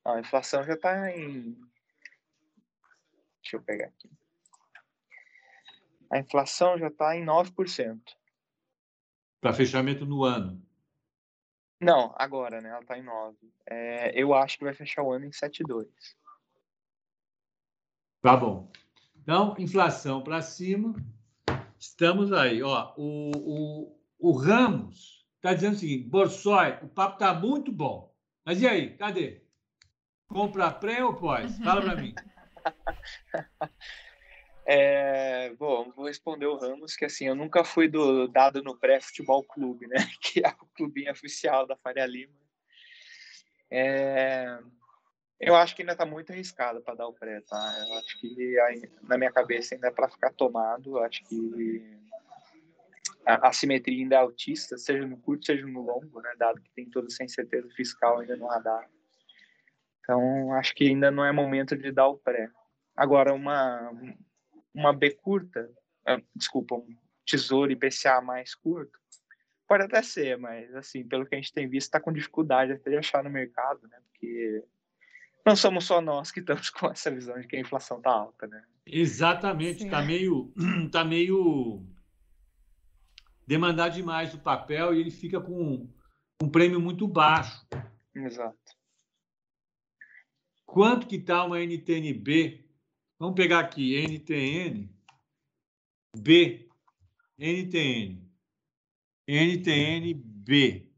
[0.04, 1.58] A inflação já está em.
[3.50, 4.10] Deixa eu pegar aqui.
[6.12, 8.00] A inflação já está em 9%.
[9.42, 10.62] Para fechamento no ano?
[11.82, 12.70] Não, agora, né?
[12.70, 13.36] Ela está em 9%.
[13.66, 15.88] É, eu acho que vai fechar o ano em 7,2%.
[18.22, 18.72] Tá bom.
[19.16, 20.94] Então, inflação para cima,
[21.80, 22.62] Estamos aí.
[22.62, 28.14] Ó, o, o, o Ramos está dizendo o seguinte: Borsoi, o papo está muito bom.
[28.46, 28.98] Mas e aí?
[28.98, 29.42] Cadê?
[30.28, 31.58] Compra pré ou pós?
[31.60, 32.14] Fala para mim.
[34.72, 39.44] É, bom, vou responder o Ramos, que assim, eu nunca fui do dado no pré-futebol
[39.44, 39.96] clube, né?
[40.22, 42.32] Que é o clubinho oficial da Faria Lima.
[43.72, 44.60] É,
[45.40, 47.86] eu acho que ainda está muito arriscado para dar o pré, tá?
[47.88, 48.58] Eu acho que
[49.02, 50.98] na minha cabeça ainda é para ficar tomado.
[50.98, 51.84] Eu acho que
[53.26, 56.32] a, a simetria ainda é altista, seja no curto, seja no longo, né?
[56.38, 58.88] Dado que tem toda essa incerteza fiscal ainda no radar.
[60.10, 62.50] Então, acho que ainda não é momento de dar o pré.
[62.96, 63.92] Agora, uma,
[64.74, 65.70] uma B curta,
[66.08, 68.98] uh, desculpa, um tesouro IPCA mais curto,
[69.68, 72.90] pode até ser, mas, assim, pelo que a gente tem visto, está com dificuldade até
[72.90, 74.00] de achar no mercado, né?
[74.08, 74.66] Porque
[75.46, 78.48] não somos só nós que estamos com essa visão de que a inflação está alta,
[78.48, 78.64] né?
[78.88, 80.52] Exatamente, está meio,
[80.92, 81.86] tá meio
[83.46, 85.88] demandar demais o papel e ele fica com
[86.42, 87.64] um prêmio muito baixo.
[88.16, 88.79] Exato.
[90.72, 92.64] Quanto que está uma NTNB?
[93.18, 94.88] Vamos pegar aqui, NTN,
[96.16, 96.70] B,
[97.40, 98.32] NTN,
[99.28, 100.94] NTNB.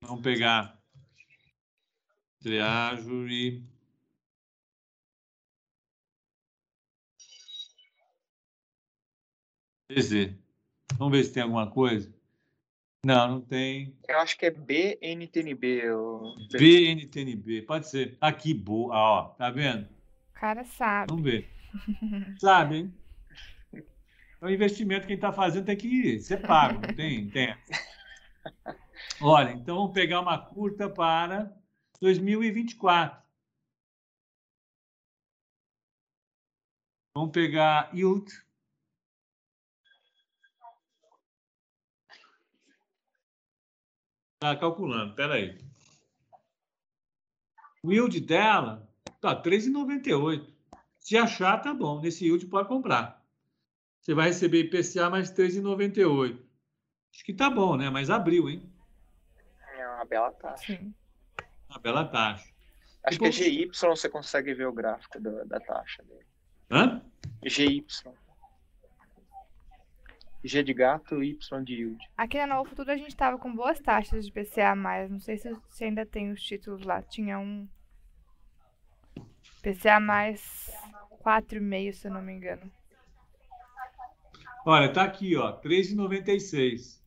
[0.00, 0.80] Vamos pegar
[2.46, 3.64] e
[9.88, 10.38] PZ.
[10.98, 12.13] Vamos ver se tem alguma coisa.
[13.04, 13.94] Não, não tem.
[14.08, 15.90] Eu acho que é BNTNB.
[15.90, 16.36] Ou...
[16.50, 18.16] BNTNB, pode ser.
[18.20, 18.94] Aqui, boa.
[18.94, 19.84] ó, tá vendo?
[19.84, 21.10] O cara sabe.
[21.10, 21.48] Vamos ver.
[22.40, 22.94] sabe, hein?
[24.40, 27.56] é um investimento que quem está fazendo tem que ser pago, não tem, tem.
[29.20, 31.54] Olha, então vamos pegar uma curta para
[32.00, 33.22] 2024.
[37.16, 38.43] Vamos pegar yield.
[44.44, 45.58] Está calculando, espera aí.
[47.82, 48.86] O yield dela
[49.18, 50.46] tá 3,98.
[50.98, 52.02] Se achar, tá bom.
[52.02, 53.24] Nesse yield pode comprar.
[54.02, 56.38] Você vai receber IPCA mais 3,98.
[57.10, 57.88] Acho que tá bom, né?
[57.88, 58.70] Mas abriu, hein?
[59.78, 60.76] É uma bela taxa.
[60.76, 60.94] Sim.
[61.70, 62.46] Uma bela taxa.
[63.02, 66.26] Acho que é GY você consegue ver o gráfico da, da taxa dele.
[66.70, 67.02] Hã?
[67.42, 67.86] GY.
[70.44, 71.98] G de gato, Y de yield.
[72.16, 74.74] Aqui na Nova Futuro a gente tava com boas taxas de PCA+,
[75.08, 77.00] não sei se, se ainda tem os títulos lá.
[77.00, 77.66] Tinha um
[79.62, 82.70] PCA+, 4,5, se eu não me engano.
[84.66, 87.02] Olha, tá aqui, ó, 3,96.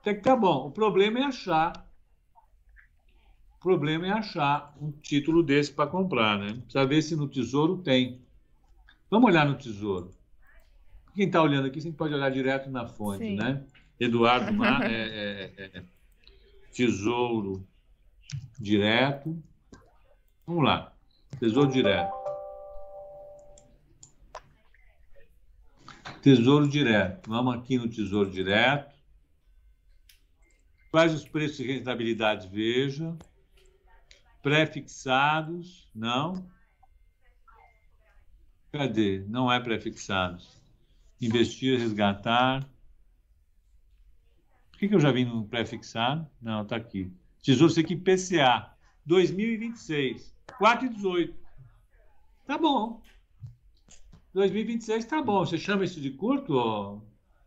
[0.00, 0.68] Até que tá bom.
[0.68, 1.84] O problema é achar.
[3.56, 6.60] O problema é achar um título desse para comprar, né?
[6.62, 8.22] Precisa ver se no Tesouro tem.
[9.10, 10.13] Vamos olhar no Tesouro.
[11.14, 13.36] Quem está olhando aqui, gente pode olhar direto na fonte, Sim.
[13.36, 13.64] né?
[14.00, 15.84] Eduardo Mar, é, é, é, é,
[16.72, 17.64] Tesouro
[18.58, 19.40] Direto.
[20.44, 20.92] Vamos lá.
[21.38, 22.12] Tesouro Direto.
[26.20, 27.30] Tesouro Direto.
[27.30, 28.92] Vamos aqui no Tesouro Direto.
[30.90, 32.48] Quais os preços de rentabilidade?
[32.48, 33.16] Veja.
[34.42, 35.88] Prefixados.
[35.94, 36.50] Não.
[38.72, 39.24] Cadê?
[39.28, 40.63] Não é prefixados.
[41.24, 42.68] Investir, resgatar.
[44.70, 46.28] Por que, que eu já vim no prefixado?
[46.40, 47.10] Não, está aqui.
[47.42, 48.70] Tesouro aqui, PCA.
[49.06, 50.34] 2026.
[50.60, 51.34] 4,18.
[52.46, 53.00] Tá bom.
[54.34, 55.46] 2026 tá bom.
[55.46, 57.02] Você chama isso de curto,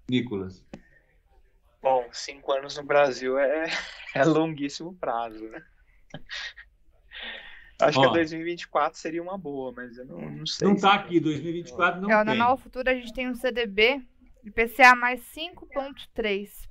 [0.09, 0.65] Nicolas?
[1.81, 3.65] Bom, cinco anos no Brasil é,
[4.15, 5.63] é longuíssimo prazo, né?
[7.79, 10.67] Acho Ó, que 2024 seria uma boa, mas eu não, não sei.
[10.67, 12.25] Não tá aqui, 2024 não é, tem.
[12.25, 14.01] Na Nova Futura a gente tem um CDB
[14.43, 16.67] de PCA mais 5.3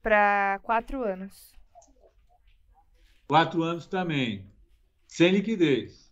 [0.00, 1.52] para quatro anos.
[3.26, 4.46] Quatro anos também.
[5.08, 6.08] Sem liquidez.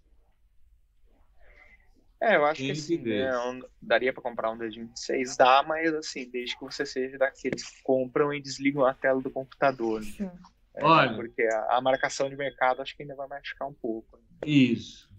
[2.20, 5.94] É, eu acho que assim, né, um, daria para comprar um desde 26, dá, mas
[5.94, 10.00] assim, desde que você seja daqueles que compram e desligam a tela do computador.
[10.00, 10.08] Né?
[10.20, 14.16] É, Olha, porque a, a, marcação de mercado acho que ainda vai machucar um pouco.
[14.16, 14.22] Né?
[14.46, 15.10] Isso.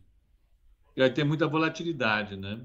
[0.95, 2.61] Vai ter muita volatilidade, né?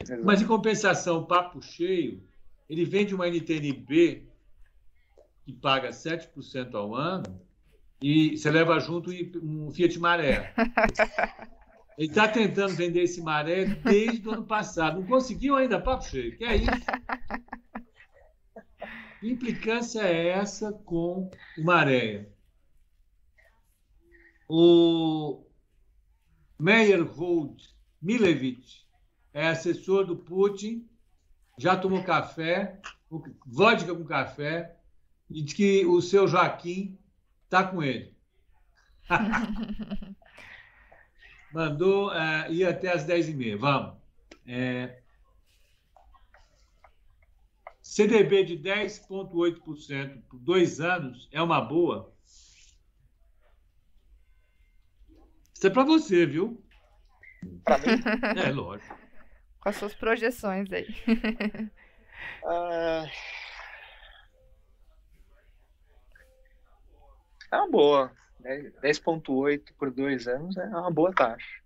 [0.00, 0.24] Exato.
[0.24, 2.22] Mas em compensação, o papo cheio,
[2.68, 4.26] ele vende uma NTNB
[5.44, 7.40] que paga 7% ao ano
[8.02, 9.10] e você leva junto
[9.42, 10.54] um Fiat Maré.
[11.98, 15.00] Ele está tentando vender esse maré desde o ano passado.
[15.00, 16.34] Não conseguiu ainda, papo cheio.
[16.34, 16.70] Que é isso?
[19.20, 22.30] Que implicância é essa com o maré?
[24.48, 25.44] O
[26.58, 27.62] Meyerhold
[28.00, 28.86] Milevich
[29.34, 30.88] é assessor do Putin,
[31.58, 32.80] já tomou café,
[33.46, 34.74] vodka com café,
[35.28, 36.98] e diz que o seu Joaquim
[37.44, 38.16] está com ele.
[41.52, 43.58] Mandou uh, ir até as 10h30.
[43.58, 43.96] Vamos.
[44.46, 45.02] É,
[47.90, 52.14] CDB de 10,8% por dois anos é uma boa?
[55.52, 56.64] Isso é para você, viu?
[57.64, 57.86] Para mim?
[58.46, 58.96] É, lógico.
[59.58, 60.86] Com as suas projeções aí.
[62.44, 63.10] uh...
[67.52, 68.16] É uma boa.
[68.40, 71.60] 10,8 por dois anos é uma boa taxa.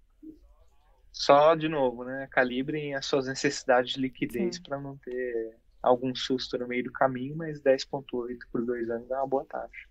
[1.13, 6.59] Só, de novo, né, calibrem as suas necessidades de liquidez para não ter algum susto
[6.59, 9.89] no meio do caminho, mas 10,8 por dois anos é uma boa taxa.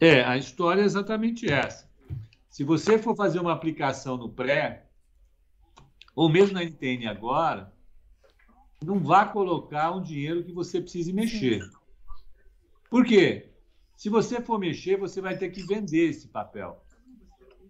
[0.00, 1.88] É, a história é exatamente essa.
[2.48, 4.86] Se você for fazer uma aplicação no pré,
[6.14, 7.72] ou mesmo na NTN agora,
[8.84, 11.60] não vá colocar um dinheiro que você precise mexer.
[12.88, 13.52] Por quê?
[13.96, 16.84] Se você for mexer, você vai ter que vender esse papel.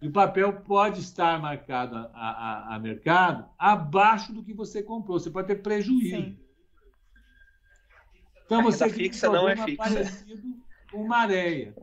[0.01, 5.19] E o papel pode estar marcado a, a, a mercado abaixo do que você comprou.
[5.19, 6.17] Você pode ter prejuízo.
[6.17, 6.39] Sim.
[8.45, 9.77] Então você tem fixa um não é fixa.
[9.77, 10.57] parecido
[10.91, 11.75] com maréia.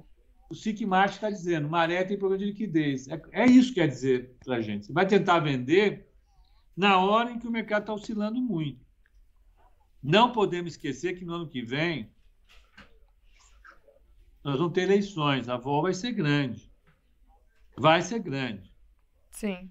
[0.50, 3.08] O SICMART está dizendo, maré tem problema de liquidez.
[3.08, 4.86] É, é isso que quer dizer para a gente.
[4.86, 6.08] Você vai tentar vender
[6.76, 8.86] na hora em que o mercado está oscilando muito.
[10.02, 12.12] Não podemos esquecer que no ano que vem
[14.44, 16.72] nós vamos ter eleições, a avó vai ser grande.
[17.78, 18.74] Vai ser grande.
[19.32, 19.70] Sim.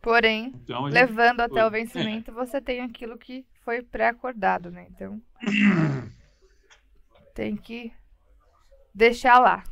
[0.00, 2.34] Porém, então, levando até o vencimento, é.
[2.34, 4.86] você tem aquilo que foi pré-acordado, né?
[4.90, 5.20] Então,
[7.34, 7.92] tem que
[8.94, 9.62] deixar lá.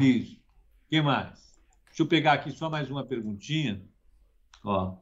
[0.00, 0.36] Isso.
[0.36, 1.60] O que mais?
[1.86, 3.80] Deixa eu pegar aqui só mais uma perguntinha.
[4.64, 4.96] Ó.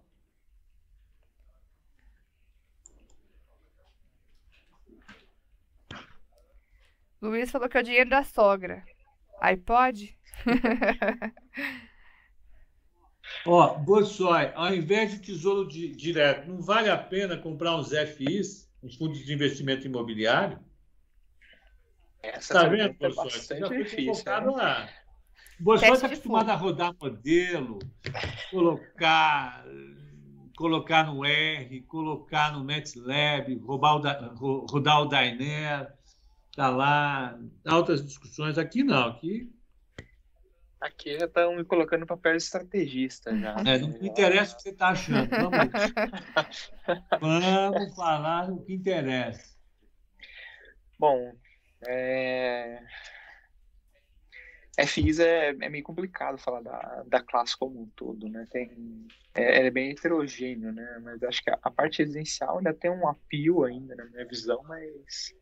[7.20, 8.84] Luiz falou que é o dinheiro da sogra.
[9.40, 10.16] Aí pode?
[13.46, 18.70] Ó, Borsoi, ao invés de tesouro de, direto, não vale a pena comprar uns FIs,
[18.82, 20.58] uns fundos de investimento imobiliário?
[22.22, 23.30] Essa tá vendo, Borsoi?
[23.30, 24.40] Você já foi difícil, né?
[24.40, 24.88] lá.
[25.60, 27.78] O Borsoi está acostumado a rodar modelo,
[28.50, 29.64] colocar
[30.58, 33.60] colocar no R, colocar no MATLAB,
[34.68, 35.92] rodar o Dainer,
[36.58, 38.58] tá lá, altas discussões.
[38.58, 39.48] Aqui não, aqui
[40.80, 43.56] Aqui já estão me colocando no papel de estrategista já.
[43.66, 45.28] É, não me interessa o que você está achando.
[45.28, 45.50] Vamos,
[47.20, 49.56] vamos falar o que interessa.
[50.96, 51.32] Bom,
[51.84, 52.80] é...
[54.86, 58.46] FIs é, é meio complicado falar da, da classe como um todo, né?
[58.48, 61.00] Tem, é, é bem heterogêneo, né?
[61.02, 64.62] Mas acho que a, a parte residencial ainda tem um apio ainda, na minha visão,
[64.62, 65.34] mas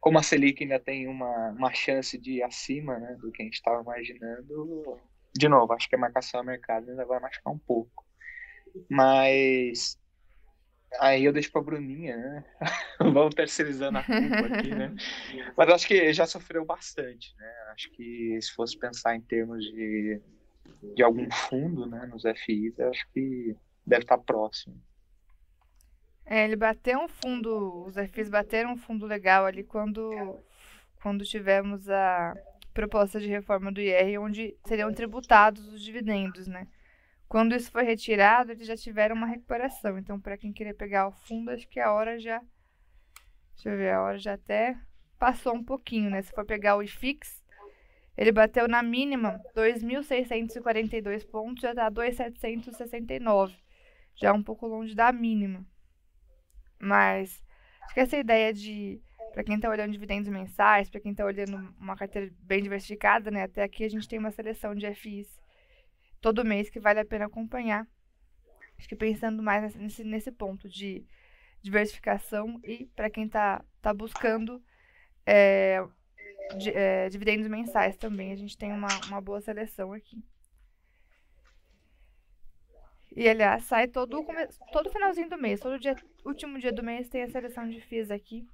[0.00, 3.44] como a Selic ainda tem uma, uma chance de ir acima né, do que a
[3.44, 4.98] gente estava imaginando,
[5.36, 8.04] de novo, acho que a marcação a mercado ainda vai machucar um pouco.
[8.88, 9.98] Mas
[10.98, 12.44] aí eu deixo para a Bruninha, né?
[12.98, 14.94] Vamos terceirizando a culpa aqui, né?
[15.56, 17.52] Mas acho que já sofreu bastante, né?
[17.72, 20.20] Acho que se fosse pensar em termos de,
[20.96, 23.54] de algum fundo né, nos FIs, acho que
[23.86, 24.80] deve estar próximo.
[26.32, 30.38] É, ele bateu um fundo, os FIs bateram um fundo legal ali quando,
[31.02, 32.36] quando tivemos a
[32.72, 36.68] proposta de reforma do IR, onde seriam tributados os dividendos, né?
[37.28, 39.98] Quando isso foi retirado, eles já tiveram uma recuperação.
[39.98, 42.40] Então, para quem queria pegar o fundo, acho que a hora já.
[43.54, 44.78] Deixa eu ver, a hora já até
[45.18, 46.22] passou um pouquinho, né?
[46.22, 47.44] Se for pegar o IFIX,
[48.16, 53.52] ele bateu na mínima 2.642 pontos, já está 2.769.
[54.14, 55.66] Já um pouco longe da mínima.
[56.80, 57.42] Mas
[57.82, 59.00] acho que essa ideia de,
[59.32, 63.42] para quem está olhando dividendos mensais, para quem está olhando uma carteira bem diversificada, né?
[63.42, 65.40] Até aqui a gente tem uma seleção de FIs
[66.20, 67.86] todo mês que vale a pena acompanhar.
[68.78, 71.04] Acho que pensando mais nesse, nesse ponto de
[71.62, 74.62] diversificação e para quem está tá buscando
[75.26, 75.84] é,
[76.56, 80.22] de, é, dividendos mensais também, a gente tem uma, uma boa seleção aqui.
[83.14, 84.24] E aliás, sai todo,
[84.72, 88.10] todo finalzinho do mês, todo dia, último dia do mês tem a seleção de FIIs
[88.10, 88.46] aqui.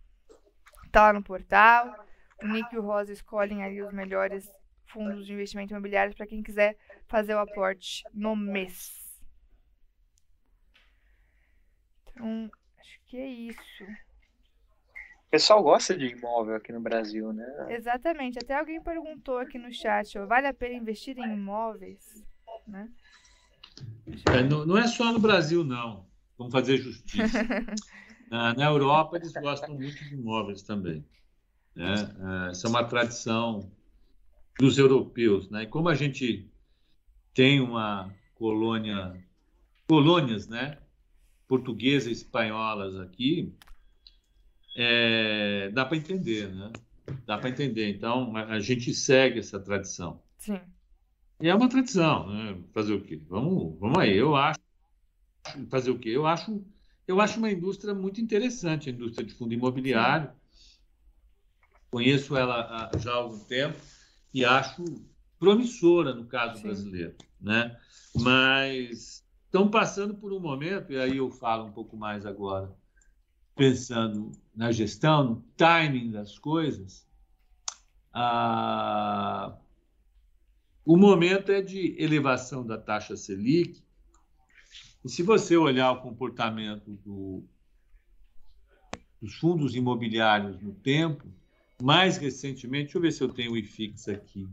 [0.90, 2.06] Tá lá no portal.
[2.42, 4.50] O Nick e o Rosa escolhem ali os melhores
[4.86, 9.06] fundos de investimento imobiliário para quem quiser fazer o aporte no mês.
[12.10, 13.84] Então, acho que é isso.
[13.84, 17.46] O pessoal gosta de imóvel aqui no Brasil, né?
[17.70, 18.38] Exatamente.
[18.38, 22.24] Até alguém perguntou aqui no chat, ó, vale a pena investir em imóveis?
[22.66, 22.88] Né?
[24.32, 26.06] É, não, não, é só no Brasil, não.
[26.38, 27.38] Vamos fazer justiça.
[28.30, 31.04] na, na, Europa, eles gostam muito de imóveis também.
[31.74, 31.94] Né?
[32.46, 33.70] É, essa é uma tradição
[34.58, 35.48] dos europeus.
[35.50, 35.64] Né?
[35.64, 36.50] E como a gente
[37.34, 39.14] tem uma colônia,
[39.86, 40.78] colônias né?
[41.48, 43.54] portuguesas e espanholas aqui,
[44.76, 46.70] é, dá para entender, né?
[47.24, 47.88] Dá para entender.
[47.88, 50.20] Então, a, a gente segue essa tradição.
[50.38, 50.60] Sim.
[51.40, 52.58] E é uma tradição, né?
[52.72, 53.20] Fazer o quê?
[53.28, 54.16] Vamos, vamos aí.
[54.16, 54.58] Eu acho
[55.68, 56.10] fazer o quê?
[56.10, 56.64] Eu acho,
[57.06, 60.30] eu acho uma indústria muito interessante, a indústria de fundo imobiliário.
[61.90, 63.78] Conheço ela há, já há algum tempo
[64.32, 64.84] e acho
[65.38, 66.62] promissora no caso Sim.
[66.62, 67.78] brasileiro, né?
[68.14, 72.74] Mas estão passando por um momento e aí eu falo um pouco mais agora,
[73.54, 77.06] pensando na gestão, no timing das coisas.
[78.12, 79.56] Ah,
[80.84, 83.85] o momento é de elevação da taxa Selic.
[85.06, 87.44] E se você olhar o comportamento do,
[89.22, 91.32] dos fundos imobiliários no tempo,
[91.80, 94.48] mais recentemente, deixa eu ver se eu tenho o IFIX aqui.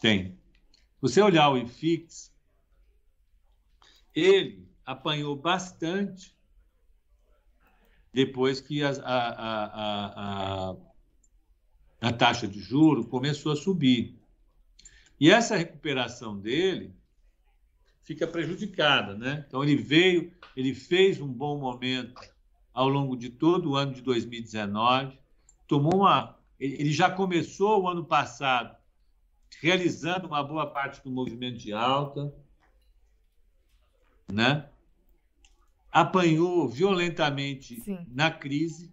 [0.00, 0.32] Tem.
[0.32, 2.34] Se você olhar o IFIX,
[4.12, 6.36] ele apanhou bastante
[8.12, 10.76] depois que a, a, a,
[12.00, 14.18] a taxa de juro começou a subir.
[15.20, 16.97] E essa recuperação dele
[18.02, 19.44] fica prejudicada, né?
[19.46, 22.20] Então ele veio, ele fez um bom momento
[22.72, 25.18] ao longo de todo o ano de 2019,
[25.66, 28.76] tomou uma, ele já começou o ano passado
[29.60, 32.32] realizando uma boa parte do movimento de alta,
[34.32, 34.68] né?
[35.90, 38.06] apanhou violentamente Sim.
[38.08, 38.92] na crise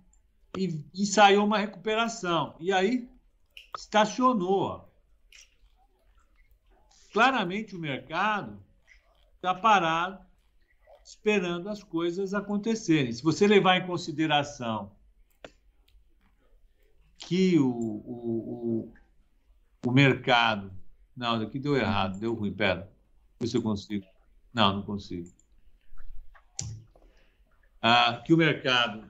[0.57, 2.55] e ensaiou uma recuperação.
[2.59, 3.09] E aí
[3.77, 4.91] estacionou.
[7.11, 8.64] Claramente o mercado
[9.45, 10.25] está parado,
[11.03, 13.11] esperando as coisas acontecerem.
[13.11, 14.91] Se você levar em consideração
[17.17, 18.91] que o, o,
[19.83, 20.71] o, o mercado.
[21.15, 22.53] Não, aqui deu errado, deu ruim.
[22.53, 22.91] Pera,
[23.39, 24.05] ver se eu consigo.
[24.53, 25.29] Não, não consigo.
[27.81, 29.09] Ah, que o mercado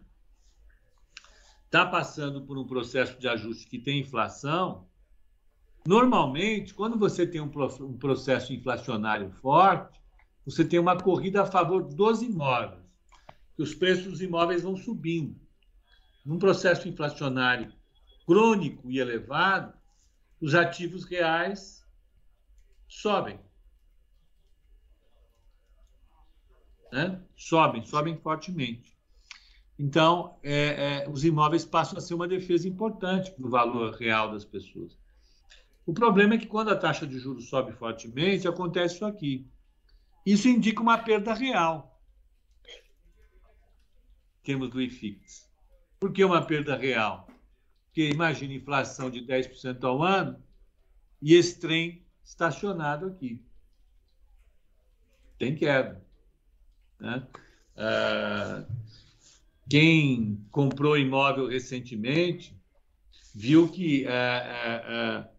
[1.66, 4.86] está passando por um processo de ajuste que tem inflação.
[5.88, 10.00] Normalmente, quando você tem um, um processo inflacionário forte,
[10.46, 12.84] você tem uma corrida a favor dos imóveis,
[13.56, 15.40] que os preços dos imóveis vão subindo.
[16.24, 17.74] Num processo inflacionário
[18.26, 19.74] crônico e elevado,
[20.42, 21.84] os ativos reais
[22.88, 23.40] sobem.
[26.92, 27.22] Né?
[27.36, 28.96] Sobem, sobem fortemente.
[29.78, 34.32] Então, é, é, os imóveis passam a ser uma defesa importante para o valor real
[34.32, 34.98] das pessoas.
[35.86, 39.48] O problema é que quando a taxa de juros sobe fortemente, acontece isso aqui.
[40.26, 42.02] Isso indica uma perda real
[44.40, 45.50] em termos do IFIX.
[46.00, 47.28] Por que uma perda real?
[47.86, 50.44] Porque imagina inflação de 10% ao ano
[51.22, 53.44] e esse trem estacionado aqui.
[55.40, 56.04] Tem queda.
[57.00, 57.28] Né?
[57.76, 58.66] Ah,
[59.70, 62.56] quem comprou imóvel recentemente
[63.34, 65.30] viu que ah, ah, ah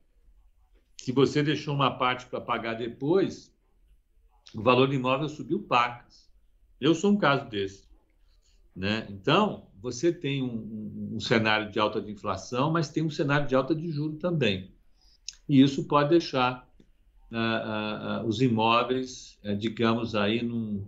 [1.01, 3.56] se você deixou uma parte para pagar depois,
[4.57, 6.31] o valor do imóvel subiu pacas.
[6.81, 7.85] Eu sou um caso desse.
[8.75, 9.07] Né?
[9.11, 13.47] Então, você tem um, um, um, cenário de alta de inflação, mas tem um cenário
[13.47, 14.73] de alta de juro também.
[15.47, 16.67] E isso pode deixar
[17.31, 20.87] uh, uh, uh, os imóveis, eh, digamos, aí num,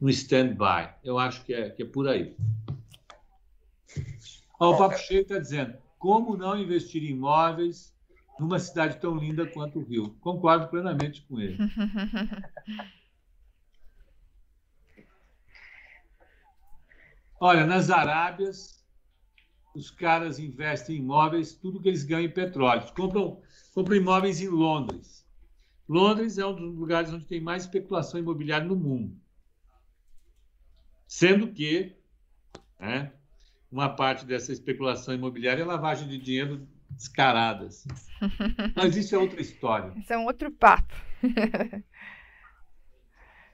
[0.00, 0.94] num stand-by.
[1.02, 2.36] Eu acho que é, que é por aí.
[4.58, 7.93] Ó, o Papo Cheio está dizendo, como não investir em imóveis
[8.38, 10.16] numa cidade tão linda quanto o Rio?
[10.20, 11.58] Concordo plenamente com ele.
[17.40, 18.84] Olha, nas Arábias,
[19.74, 22.90] os caras investem em imóveis, tudo que eles ganham em petróleo.
[22.94, 23.42] Compram,
[23.74, 25.26] compram imóveis em Londres.
[25.88, 29.14] Londres é um dos lugares onde tem mais especulação imobiliária no mundo.
[31.06, 31.94] Sendo que
[32.80, 33.12] né,
[33.70, 37.86] uma parte dessa especulação imobiliária é lavagem de dinheiro descaradas.
[38.74, 39.92] Mas isso é outra história.
[39.96, 40.94] Isso é um outro papo.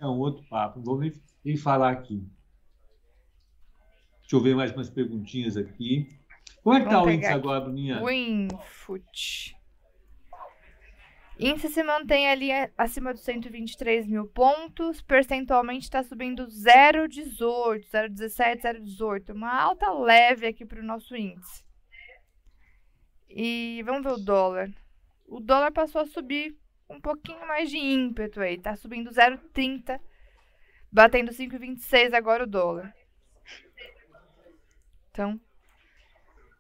[0.01, 0.99] é um outro papo.
[0.99, 1.13] Nem,
[1.45, 2.27] nem falar aqui.
[4.21, 6.21] Deixa eu ver mais umas perguntinhas aqui.
[6.63, 8.01] Como é que está o índice agora, Bruninha?
[8.05, 9.57] Winfoot.
[11.39, 19.33] Índice se mantém ali acima dos 123 mil pontos, percentualmente está subindo 0,18, 0,17, 0,18.
[19.33, 21.65] Uma alta leve aqui para o nosso índice.
[23.31, 24.71] E vamos ver o dólar.
[25.27, 26.57] O dólar passou a subir
[26.89, 30.01] um pouquinho mais de ímpeto aí, está subindo 0,30,
[30.91, 32.93] batendo 5,26 agora o dólar.
[35.11, 35.41] Então,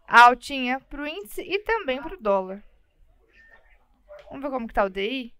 [0.07, 2.63] altinha para o índice e também para o dólar.
[4.29, 5.35] Vamos ver como que tá o DI?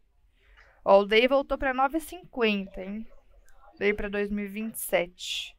[0.85, 3.07] Ó, o DI voltou para 9,50, hein?
[3.79, 5.57] Veio para 2027.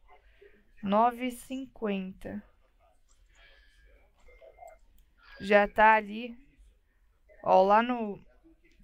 [0.84, 2.42] 9,50.
[5.42, 6.36] Já tá ali.
[7.42, 8.18] Ó, lá no.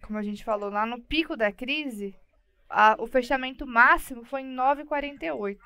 [0.03, 2.15] Como a gente falou, lá no pico da crise,
[2.69, 5.59] a, o fechamento máximo foi em 9,48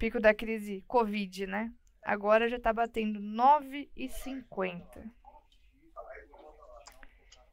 [0.00, 1.70] pico da crise Covid, né?
[2.02, 4.82] Agora já tá batendo 9,50.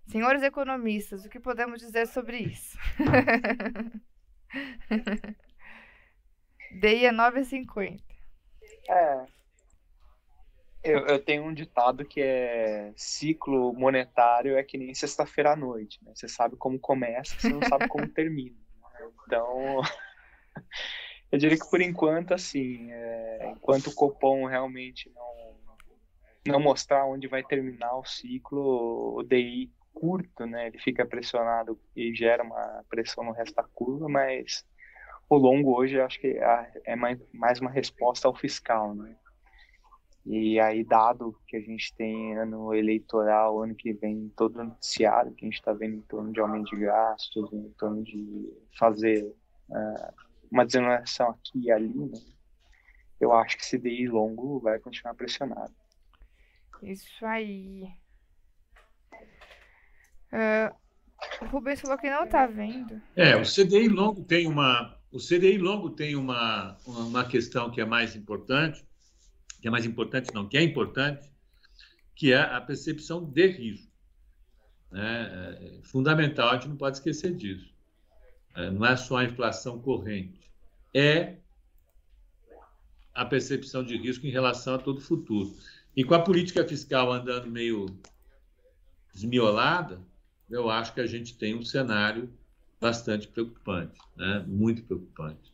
[0.07, 2.77] Senhores economistas, o que podemos dizer sobre isso?
[6.79, 8.01] DI é 9,50.
[8.89, 9.25] É.
[10.87, 15.99] Eu, eu, tenho um ditado que é ciclo monetário é que nem sexta-feira à noite.
[16.03, 16.11] Né?
[16.15, 18.55] Você sabe como começa, você não sabe como termina.
[19.25, 19.81] Então,
[21.31, 27.27] eu diria que por enquanto, assim, é, enquanto o Copom realmente não, não mostrar onde
[27.27, 33.23] vai terminar o ciclo, o DI curto, né, ele fica pressionado e gera uma pressão
[33.23, 34.63] no resto da curva, mas
[35.27, 39.15] o longo hoje eu acho que é, é mais, mais uma resposta ao fiscal, né?
[40.29, 45.45] E aí, dado que a gente tem ano eleitoral, ano que vem, todo noticiário que
[45.45, 49.23] a gente está vendo em torno de aumento de gastos, em torno de fazer
[49.69, 50.13] uh,
[50.51, 52.19] uma desoneração aqui e ali, né?
[53.21, 55.73] eu acho que esse DI longo vai continuar pressionado.
[56.83, 57.83] Isso aí.
[60.33, 60.75] Uh,
[61.41, 63.01] o Rubens falou que não está vendo.
[63.15, 64.97] É, o CDI longo tem uma.
[65.11, 68.85] O CDI longo tem uma, uma questão que é mais importante,
[69.67, 71.31] é mais importante, não, que é importante,
[72.15, 73.91] que é a percepção de risco.
[74.91, 75.57] Né?
[75.61, 77.73] É fundamental, a gente não pode esquecer disso.
[78.55, 80.49] É, não é só a inflação corrente,
[80.93, 81.37] é
[83.13, 85.55] a percepção de risco em relação a todo o futuro.
[85.95, 87.85] E com a política fiscal andando meio
[89.13, 89.99] desmiolada,
[90.49, 92.31] eu acho que a gente tem um cenário
[92.79, 94.45] bastante preocupante, né?
[94.47, 95.51] muito preocupante.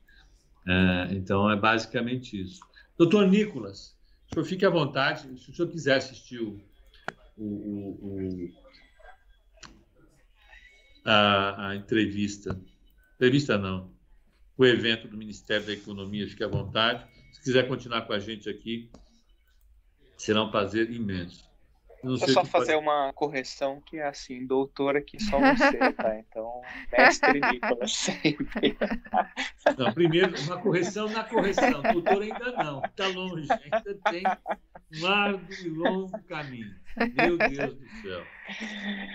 [0.68, 2.60] É, então, é basicamente isso.
[2.98, 3.93] Doutor Nicolas,
[4.34, 6.60] o senhor fique à vontade, se o senhor quiser assistir o,
[7.38, 8.54] o, o,
[11.06, 12.60] a, a, entrevista,
[13.16, 13.94] entrevista não,
[14.58, 17.06] o evento do Ministério da Economia, fique à vontade.
[17.32, 18.90] Se quiser continuar com a gente aqui,
[20.18, 21.48] será um prazer imenso.
[22.04, 22.86] Não Deixa eu só fazer pode...
[22.86, 26.20] uma correção que é assim, doutor aqui só você, tá?
[26.20, 28.78] Então, mestre Nicolas sempre.
[29.78, 31.82] Não, primeiro, uma correção na correção.
[31.94, 34.24] Doutor ainda não, está longe, ainda tem
[34.94, 36.76] um largo e longo caminho.
[37.16, 38.24] Meu Deus do céu.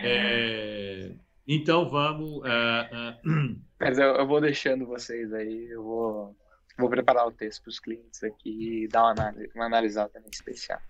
[0.02, 1.12] É...
[1.46, 2.38] Então vamos.
[2.38, 3.62] Uh, uh...
[3.78, 6.36] Mas eu, eu, vou deixando vocês aí, eu vou,
[6.78, 10.80] vou preparar o texto para os clientes aqui e dar uma, análise, uma analisada especial.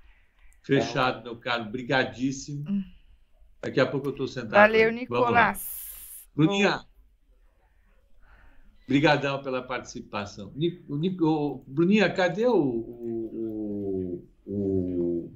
[0.68, 1.64] Fechado, meu caro.
[1.64, 2.68] Brigadíssimo.
[2.68, 2.84] Hum.
[3.62, 4.50] Daqui a pouco eu estou sentado.
[4.50, 6.28] Valeu, Nicolás.
[6.36, 6.84] Bruninha.
[8.84, 10.52] Obrigadão pela participação.
[10.54, 15.32] Nico, Bruninha, cadê o, o, o,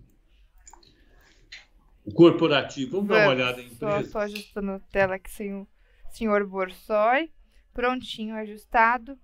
[2.04, 2.92] o corporativo?
[2.92, 4.00] Vamos, Vamos dar uma olhada em empresa.
[4.00, 5.66] Estou ajustando a tela aqui sem o
[6.10, 7.30] senhor Borsoi.
[7.72, 9.18] Prontinho, ajustado.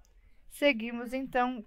[0.51, 1.65] Seguimos, então,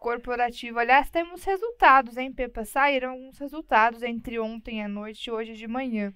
[0.00, 0.78] corporativo.
[0.78, 2.64] Aliás, temos resultados, hein, Pepa?
[2.64, 6.12] Saíram alguns resultados entre ontem à noite e hoje de manhã.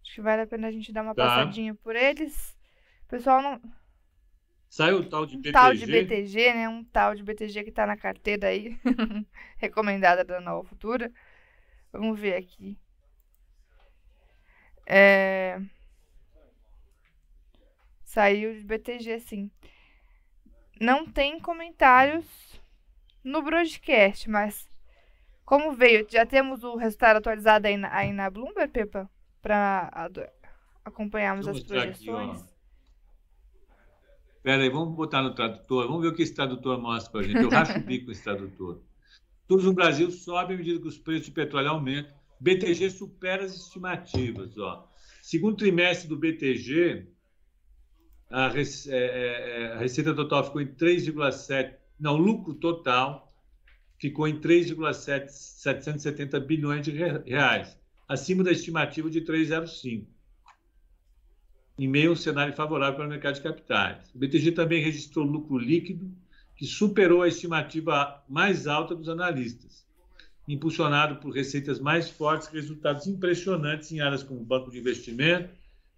[0.00, 1.24] Acho que vale a pena a gente dar uma tá.
[1.26, 2.56] passadinha por eles.
[3.04, 3.60] O pessoal não.
[4.68, 5.52] Saiu o tal de um BTG.
[5.52, 6.68] tal de BTG, né?
[6.68, 8.78] Um tal de BTG que tá na carteira aí.
[9.58, 11.12] Recomendada da Nova Futura.
[11.92, 12.78] Vamos ver aqui.
[14.86, 15.60] É...
[18.04, 19.50] Saiu de BTG, sim.
[20.80, 22.53] Não tem comentários
[23.24, 24.68] no broadcast, mas
[25.44, 29.10] como veio, já temos o resultado atualizado aí na, aí na Bloomberg, Pepa,
[29.42, 30.10] para
[30.84, 32.42] acompanharmos as projeções.
[32.42, 32.54] Aqui,
[34.42, 37.24] Pera aí, vamos botar no tradutor, vamos ver o que esse tradutor mostra para a
[37.24, 37.42] gente.
[37.42, 38.82] Eu racho o bico esse tradutor.
[39.48, 42.12] Tudo no Brasil sobe à medida que os preços de petróleo aumentam.
[42.40, 44.56] BTG supera as estimativas.
[44.58, 44.86] Ó.
[45.22, 47.08] Segundo trimestre do BTG,
[48.30, 53.32] a, rece é, é, é, a receita total ficou em 3,7 não, lucro total
[53.98, 57.78] ficou em 3,770 bilhões de reais,
[58.08, 60.04] acima da estimativa de 3,05,
[61.78, 64.10] em meio a um cenário favorável para o mercado de capitais.
[64.14, 66.10] O BTG também registrou lucro líquido,
[66.56, 69.86] que superou a estimativa mais alta dos analistas,
[70.46, 75.48] impulsionado por receitas mais fortes e resultados impressionantes em áreas como banco de investimento,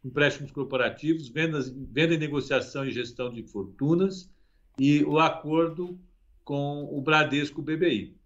[0.04, 4.30] empréstimos corporativos, vendas, venda e negociação e gestão de fortunas,
[4.78, 5.98] e o acordo
[6.44, 8.16] com o Bradesco BBI.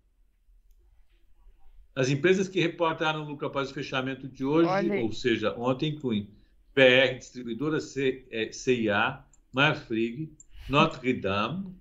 [1.94, 5.00] As empresas que reportaram lucro após o fechamento de hoje, Olha.
[5.02, 6.30] ou seja, ontem, incluem
[6.74, 10.32] PR Distribuidora CIA, Marfrig,
[10.68, 11.74] Notre Dame,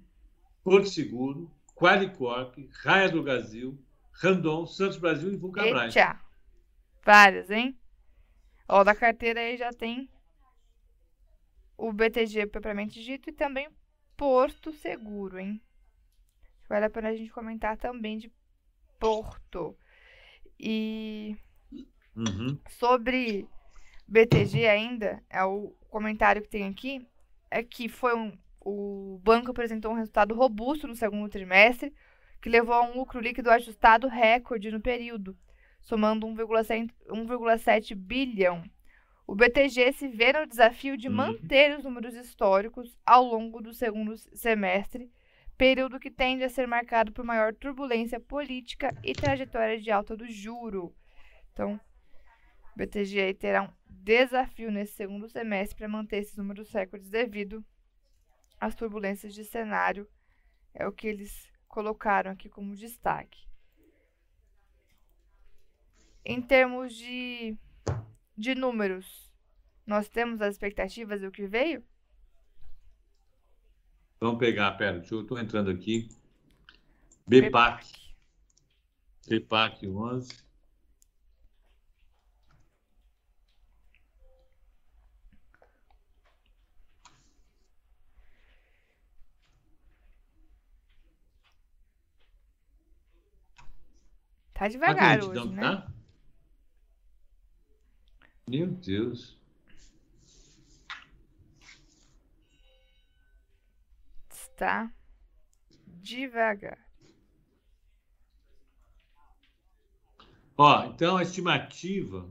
[0.64, 3.80] Porto Seguro, Qualicorp, Raia do Brasil,
[4.12, 5.94] Randon, Santos Brasil e Vulcabras.
[7.06, 7.78] Várias, hein?
[8.68, 10.10] Ó, da carteira aí já tem
[11.78, 13.70] o BTG propriamente dito e também
[14.20, 15.62] Porto Seguro, hein?
[16.68, 18.30] Vale a pena a gente comentar também de
[19.00, 19.78] Porto.
[20.60, 21.38] E
[22.14, 22.60] uhum.
[22.68, 23.48] sobre
[24.06, 27.08] BTG ainda, é o comentário que tem aqui,
[27.50, 31.94] é que foi um, o banco apresentou um resultado robusto no segundo trimestre,
[32.42, 35.34] que levou a um lucro líquido ajustado recorde no período,
[35.80, 38.70] somando 1,7 bilhão
[39.30, 41.14] o BTG se vê no desafio de uhum.
[41.14, 45.12] manter os números históricos ao longo do segundo semestre,
[45.56, 50.26] período que tende a ser marcado por maior turbulência política e trajetória de alta do
[50.26, 50.96] juro.
[51.54, 51.80] Então,
[52.74, 57.64] o BTG terá um desafio nesse segundo semestre para manter esses números recordes devido
[58.60, 60.10] às turbulências de cenário.
[60.74, 63.48] É o que eles colocaram aqui como destaque.
[66.26, 67.56] Em termos de
[68.40, 69.30] de números,
[69.86, 71.84] nós temos as expectativas do que veio?
[74.18, 76.08] Vamos pegar, pera, deixa eu estou entrando aqui.
[77.28, 77.86] BPAC.
[79.28, 80.30] BPAC 11.
[94.54, 95.62] Tá, tá devagar hoje, né?
[95.62, 95.99] Tá?
[98.50, 99.38] Meu Deus.
[104.32, 104.92] Está
[105.86, 106.80] devagar.
[110.58, 112.28] Ó, então a estimativa.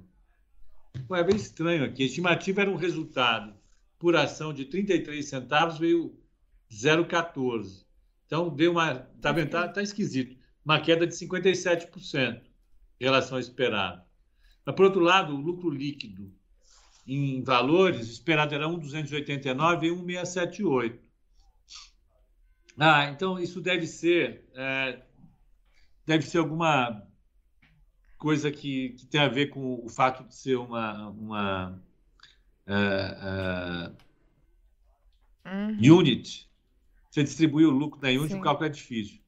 [1.08, 2.02] Ué, é bem estranho aqui.
[2.02, 3.56] A estimativa era um resultado
[3.96, 6.20] por ação de 33 centavos, veio
[6.68, 7.86] 0,14.
[8.26, 8.96] Então deu uma.
[9.20, 9.46] Tá?
[9.46, 10.36] Tá, tá esquisito.
[10.64, 12.42] Uma queda de 57%
[13.00, 14.07] em relação ao esperado.
[14.68, 16.30] Mas, por outro lado, o lucro líquido
[17.06, 21.02] em valores, esperado era 1,289 e 1,678.
[22.78, 24.44] Ah, então isso deve ser.
[24.54, 25.02] É,
[26.04, 27.02] deve ser alguma
[28.18, 31.82] coisa que, que tem a ver com o fato de ser uma, uma
[32.66, 35.96] uh, uh, uhum.
[35.96, 36.46] unit.
[37.10, 38.38] Você distribui o lucro da unit, Sim.
[38.38, 39.18] o cálculo é difícil.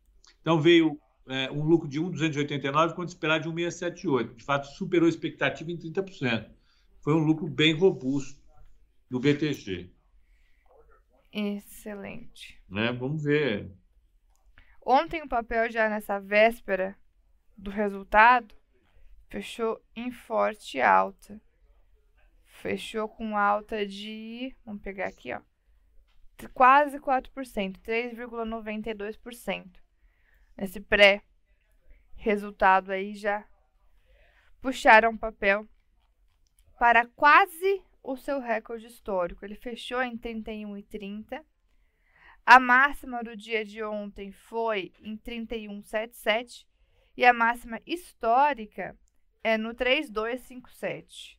[0.43, 1.01] Então veio
[1.31, 4.35] é, um lucro de 1,289 quando esperado de 1,678.
[4.35, 6.51] De fato, superou a expectativa em 30%.
[7.01, 8.43] Foi um lucro bem robusto
[9.09, 9.91] do BTG.
[11.33, 12.61] Excelente.
[12.68, 12.93] Né?
[12.93, 13.70] Vamos ver.
[14.85, 16.97] Ontem o papel já nessa véspera
[17.57, 18.53] do resultado
[19.28, 21.41] fechou em forte alta.
[22.45, 25.41] Fechou com alta de, vamos pegar aqui, ó,
[26.53, 29.81] quase 4%, 3,92%.
[30.57, 33.46] Esse pré-resultado aí já
[34.61, 35.66] puxaram papel
[36.78, 39.44] para quase o seu recorde histórico.
[39.44, 41.44] Ele fechou em 31,30.
[42.44, 46.66] A máxima do dia de ontem foi em 31,77
[47.16, 48.96] e a máxima histórica
[49.42, 51.38] é no 3257.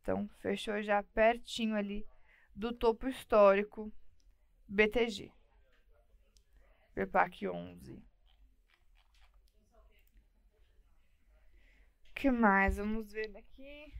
[0.00, 2.06] Então, fechou já pertinho ali
[2.54, 3.92] do topo histórico
[4.68, 5.32] BTG.
[6.94, 8.02] PEPAC 11.
[12.14, 12.76] Que mais?
[12.76, 13.92] Vamos ver aqui.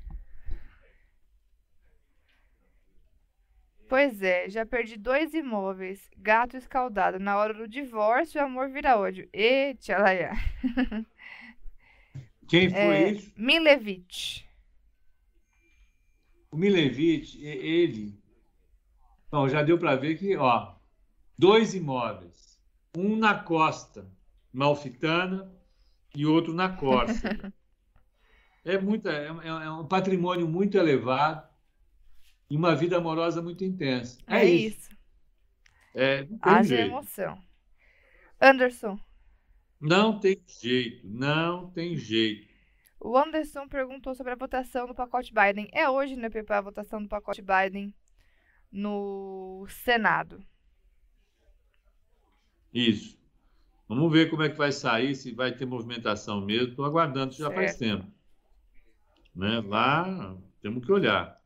[3.89, 6.11] Pois é, já perdi dois imóveis.
[6.17, 7.19] Gato escaldado.
[7.19, 9.29] Na hora do divórcio, o amor vira ódio.
[9.33, 10.33] E tchalaiá.
[12.49, 13.33] Quem foi é, isso?
[13.37, 14.45] Milevich.
[16.51, 18.19] O Milevich, ele.
[19.31, 20.75] Bom, já deu para ver que, ó,
[21.39, 22.61] dois imóveis.
[22.97, 24.09] Um na costa
[24.53, 25.53] malfitana
[26.15, 27.53] e outro na costa.
[28.65, 31.47] É, muita, é, é, um patrimônio muito elevado
[32.49, 34.19] e uma vida amorosa muito intensa.
[34.27, 34.79] É, é isso.
[34.79, 34.97] isso.
[35.95, 37.39] É, Haja emoção.
[38.41, 38.99] Anderson,
[39.81, 42.49] não tem jeito, não tem jeito.
[42.99, 45.69] O Anderson perguntou sobre a votação do pacote Biden.
[45.73, 47.95] É hoje, né, Pepe, a votação do pacote Biden
[48.73, 50.43] no Senado.
[52.73, 53.19] Isso.
[53.87, 56.71] Vamos ver como é que vai sair, se vai ter movimentação mesmo.
[56.71, 57.55] Estou aguardando já certo.
[57.55, 58.14] faz tempo.
[59.35, 59.61] Né?
[59.61, 61.41] Lá temos que olhar.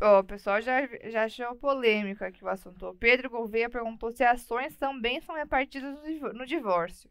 [0.00, 2.88] Oh, o pessoal já, já achou polêmico aqui o assunto.
[2.88, 5.96] O Pedro Gouveia perguntou se ações também são repartidas
[6.34, 7.08] no divórcio.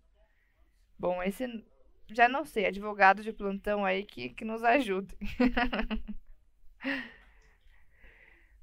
[1.00, 1.64] Bom, esse
[2.10, 5.16] já não sei, advogado de plantão aí que, que nos ajude.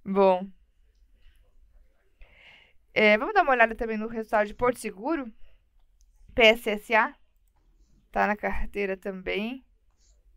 [0.05, 0.51] Bom.
[2.93, 5.33] É, vamos dar uma olhada também no resultado de Porto Seguro.
[6.35, 7.15] PSSA.
[8.11, 9.65] Tá na carteira também.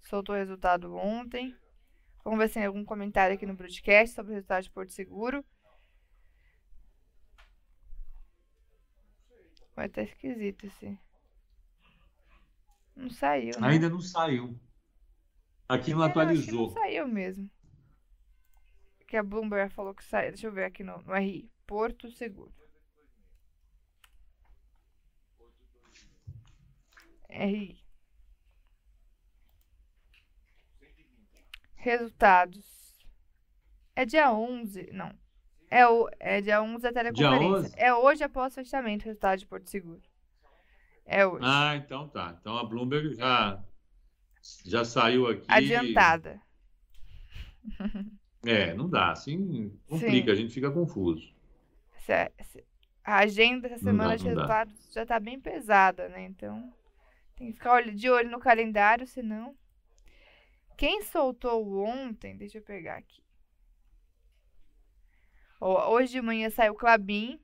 [0.02, 1.56] Soltou o resultado ontem.
[2.24, 5.44] Vamos ver se tem algum comentário aqui no broadcast sobre o resultado de Porto Seguro.
[9.76, 10.98] Vai estar esquisito esse.
[12.96, 13.60] Não saiu.
[13.60, 13.68] Né?
[13.68, 14.60] Ainda não saiu.
[15.68, 16.68] Aqui não é, atualizou.
[16.68, 17.50] Não saiu mesmo.
[19.08, 20.32] Que a Bloomberg falou que saiu.
[20.32, 21.50] Deixa eu ver aqui no, no RI.
[21.66, 22.54] Porto Seguro.
[27.30, 27.81] RI.
[31.82, 32.64] Resultados.
[33.96, 34.92] É dia 11.
[34.94, 35.12] Não.
[35.70, 37.76] É, o, é dia 11 a teleconferência.
[37.76, 40.02] É hoje após o fechamento, resultado de Porto Seguro.
[41.04, 41.44] É hoje.
[41.44, 42.38] Ah, então tá.
[42.40, 43.60] Então a Bloomberg já,
[44.64, 45.46] já saiu aqui.
[45.48, 46.40] Adiantada.
[48.44, 49.12] É, não dá.
[49.12, 50.32] Assim complica, Sim.
[50.32, 51.34] a gente fica confuso.
[53.04, 54.92] A agenda dessa semana dá, de resultados dá.
[55.02, 56.26] já tá bem pesada, né?
[56.26, 56.74] Então
[57.36, 59.56] tem que ficar de olho no calendário, senão.
[60.78, 63.24] Quem soltou ontem, deixa eu pegar aqui.
[65.60, 67.40] Hoje de manhã saiu o Clabin,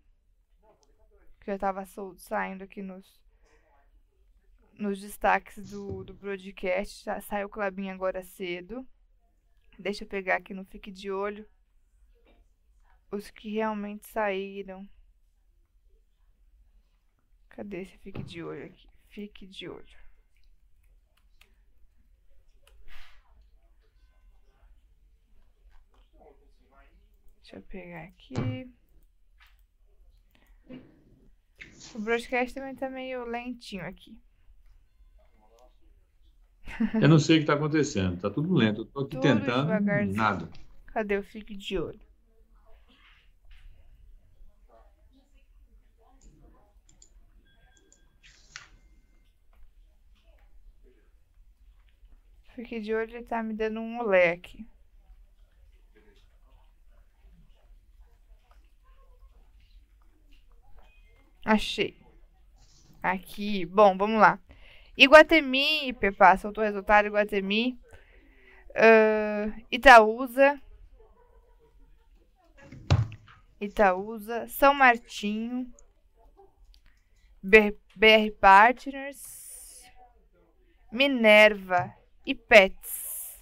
[1.40, 1.86] que já estava
[2.18, 3.22] saindo aqui nos,
[4.74, 7.06] nos destaques do, do broadcast.
[7.22, 8.88] Saiu o Clabin agora cedo.
[9.78, 11.48] Deixa eu pegar aqui no Fique de Olho
[13.12, 14.88] os que realmente saíram.
[17.50, 18.88] Cadê esse Fique de Olho aqui?
[19.10, 20.07] Fique de Olho.
[27.48, 28.70] Deixa eu pegar aqui.
[31.96, 34.20] O broadcast também tá meio lentinho aqui.
[37.02, 38.82] Eu não sei o que está acontecendo, tá tudo lento.
[38.82, 39.70] Eu tô aqui tudo tentando,
[40.14, 40.50] nada.
[40.88, 42.02] Cadê o Fique de olho?
[52.54, 54.68] Fique de olho, ele tá me dando um olé aqui.
[61.48, 61.96] Achei.
[63.02, 63.66] Aqui.
[63.66, 64.38] Bom, vamos lá.
[64.98, 67.08] Iguatemi, Pepa, soltou o resultado.
[67.08, 67.80] Iguatemi.
[68.72, 70.62] Uh, Itaúsa.
[73.62, 74.46] Itaúsa.
[74.50, 75.72] São Martinho.
[77.42, 79.86] BR Partners.
[80.92, 81.94] Minerva
[82.26, 83.42] e Pets.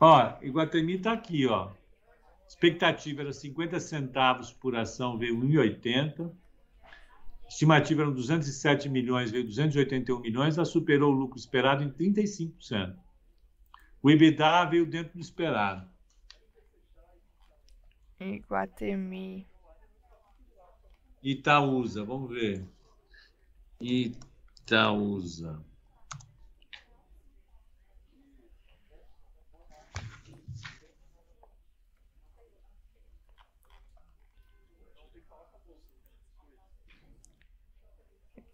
[0.00, 1.70] Ó, Iguatemi tá aqui, ó
[2.56, 6.32] expectativa era 50 centavos por ação, veio 1,80.
[7.46, 12.96] Estimativa eram 207 milhões, veio 281 milhões, ela superou o lucro esperado em 35%.
[14.02, 15.88] O EBITDA veio dentro do esperado.
[18.18, 19.46] Iguatemi.
[21.22, 22.66] Itaúsa, vamos ver.
[23.80, 25.62] Itaúsa.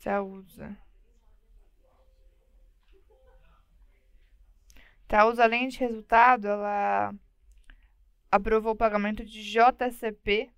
[0.02, 0.76] Itaúsa.
[5.04, 7.14] Itaúsa, além de resultado, ela
[8.28, 10.50] aprovou o pagamento de JCP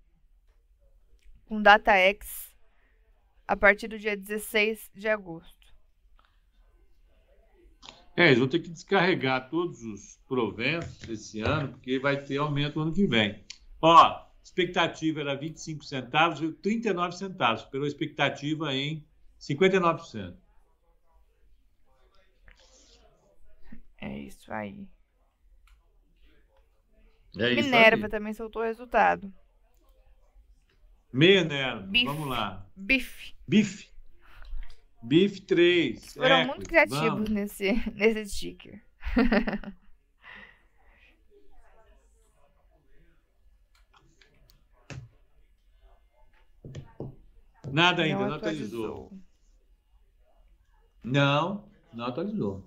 [1.45, 1.93] com data
[3.47, 5.75] a partir do dia 16 de agosto.
[8.17, 12.81] É, eles vão ter que descarregar todos os proventos esse ano, porque vai ter aumento
[12.81, 13.45] ano que vem.
[13.83, 19.05] Ó, expectativa era 25 centavos, 39 centavos, pela expectativa em
[19.49, 20.37] 59%.
[24.01, 24.89] É isso aí.
[27.39, 28.11] É isso Minerva aí.
[28.11, 29.33] também soltou o resultado.
[31.13, 32.67] Minerva, vamos lá.
[32.75, 33.35] Bife.
[33.47, 33.89] Bife.
[35.03, 36.15] Bife 3.
[36.15, 38.83] Foram muito criativos nesse, nesse sticker.
[47.71, 48.85] Nada ainda, não, não atualizou.
[48.85, 49.24] atualizou.
[51.05, 52.65] Não, não atualizou.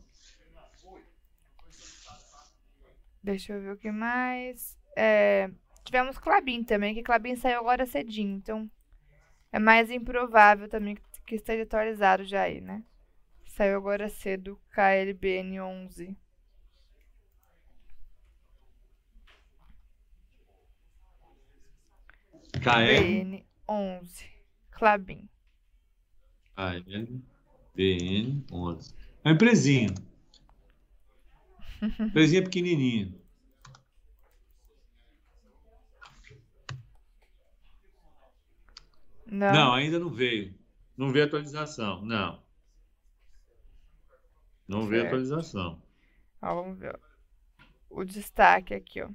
[3.23, 4.77] Deixa eu ver o que mais.
[4.95, 5.49] É,
[5.83, 8.69] tivemos Clabin também, que Clabin saiu agora cedinho, então
[9.51, 12.83] é mais improvável também que esteja atualizado já aí, né?
[13.47, 16.15] Saiu agora cedo KLBN 11.
[22.61, 24.25] KLBN 11.
[24.71, 25.27] Clabin.
[27.77, 28.93] KLBN BN11.
[29.23, 29.93] É uma empresinha.
[31.99, 33.13] empresinha pequenininha.
[39.27, 39.53] Não.
[39.53, 40.55] não, ainda não veio.
[40.95, 42.41] Não veio atualização, não.
[44.67, 44.89] Não certo.
[44.89, 45.81] veio atualização.
[46.41, 46.99] Ó, vamos ver.
[47.89, 49.09] O destaque aqui, ó.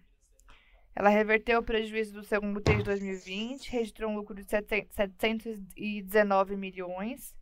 [0.94, 7.34] Ela reverteu o prejuízo do segundo TRI de 2020, registrou um lucro de 719 milhões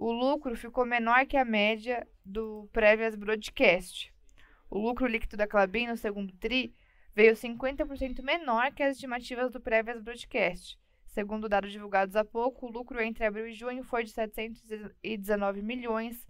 [0.00, 4.10] o lucro ficou menor que a média do Prévias Broadcast.
[4.70, 6.74] O lucro líquido da Clabin no segundo TRI
[7.14, 10.80] veio 50% menor que as estimativas do Prévias Broadcast.
[11.04, 16.26] Segundo dados divulgados há pouco, o lucro entre abril e junho foi de 719 milhões,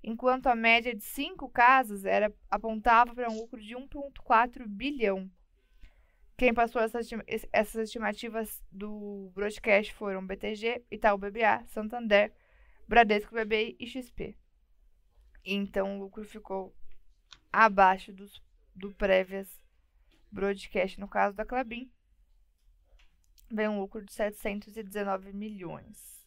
[0.00, 5.28] enquanto a média de cinco casos era, apontava para um lucro de 1,4 bilhão.
[6.36, 7.10] Quem passou essas,
[7.52, 12.32] essas estimativas do broadcast foram BTG, Itaú BBA, Santander,
[12.88, 14.34] Bradesco BBI e XP.
[15.44, 16.74] Então o lucro ficou
[17.52, 18.42] abaixo dos,
[18.74, 19.48] do prévias
[20.32, 21.90] broadcast no caso da Clabin.
[23.50, 26.26] Vem um lucro de 719 milhões.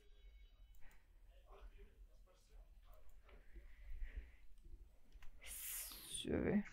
[5.41, 6.66] Deixa eu ver.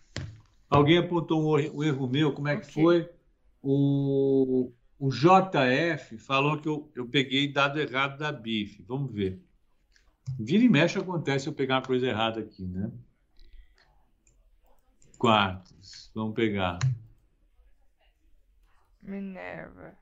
[0.69, 2.83] Alguém apontou um erro meu, como é que okay.
[2.83, 3.11] foi?
[3.63, 8.83] O, o JF falou que eu, eu peguei dado errado da BIF.
[8.83, 9.48] Vamos ver.
[10.37, 12.91] Vira e mexe acontece eu pegar uma coisa errada aqui, né?
[15.17, 16.11] Quartos.
[16.15, 16.79] Vamos pegar.
[19.03, 19.97] Minerva.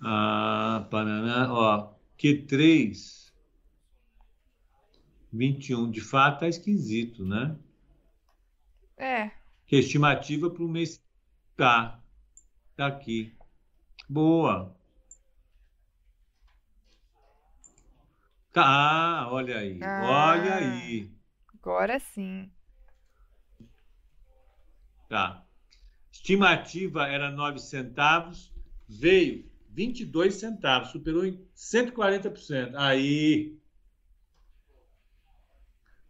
[0.00, 1.52] Ah, Paraná.
[1.52, 3.32] Ó, Q3.
[5.32, 5.90] 21.
[5.90, 7.56] De fato, tá esquisito, né?
[8.96, 9.30] É.
[9.66, 11.02] Que é estimativa para o mês.
[11.56, 12.00] Tá.
[12.76, 13.36] Tá aqui.
[14.08, 14.76] Boa.
[18.54, 19.80] Tá, olha aí.
[19.82, 20.32] Ah.
[20.32, 21.10] Olha aí.
[21.52, 22.48] Agora sim.
[25.08, 25.44] Tá.
[26.12, 28.54] Estimativa era 9 centavos,
[28.88, 32.76] veio 22 centavos, superou em 140%.
[32.76, 33.58] Aí.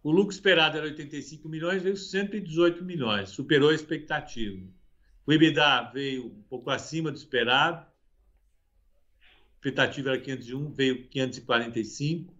[0.03, 4.69] O lucro esperado era 85 milhões, veio 118 milhões, superou a expectativa.
[5.27, 7.87] O EBITDA veio um pouco acima do esperado.
[7.87, 12.34] A expectativa era 501, veio 545.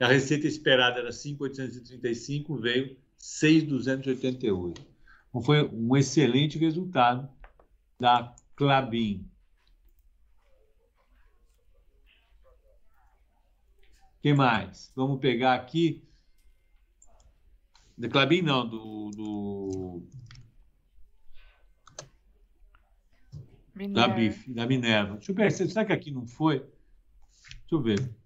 [0.00, 4.80] A receita esperada era 5,835, veio 6,288.
[5.28, 7.28] Então, foi um excelente resultado
[7.98, 9.30] da Clabin.
[14.22, 14.92] que mais?
[14.94, 16.04] Vamos pegar aqui.
[17.96, 20.02] Da Clabin, não, do, do
[23.92, 25.16] Da BIF, da Minerva.
[25.16, 26.60] Deixa eu ver, será que aqui não foi?
[26.60, 28.19] Deixa eu ver.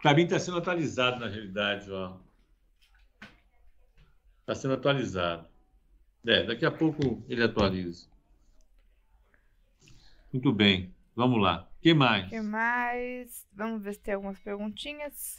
[0.00, 2.16] Para mim está sendo atualizado na realidade, ó.
[4.40, 5.48] Está sendo atualizado.
[6.26, 8.08] É, daqui a pouco ele atualiza.
[10.32, 11.68] Muito bem, vamos lá.
[11.78, 12.26] O que mais?
[12.26, 13.46] O que mais?
[13.52, 15.38] Vamos ver se tem algumas perguntinhas.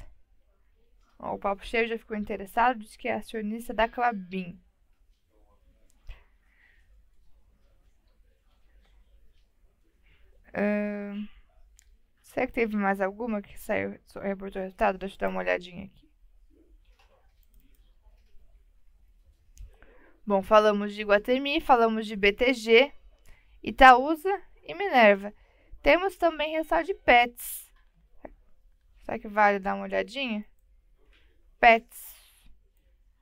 [1.18, 4.60] Ó, o Papo Cheio já ficou interessado, diz que é acionista da Clabin.
[10.50, 11.28] Uh,
[12.30, 15.00] será que teve mais alguma que saiu, o resultado?
[15.00, 16.08] Deixa eu dar uma olhadinha aqui.
[20.26, 22.94] Bom, falamos de Iguatemi, falamos de BTG,
[23.64, 25.34] Itaúsa e Minerva.
[25.82, 27.68] Temos também resultado de Pets.
[29.00, 30.46] Será que vale dar uma olhadinha?
[31.60, 32.16] Pets,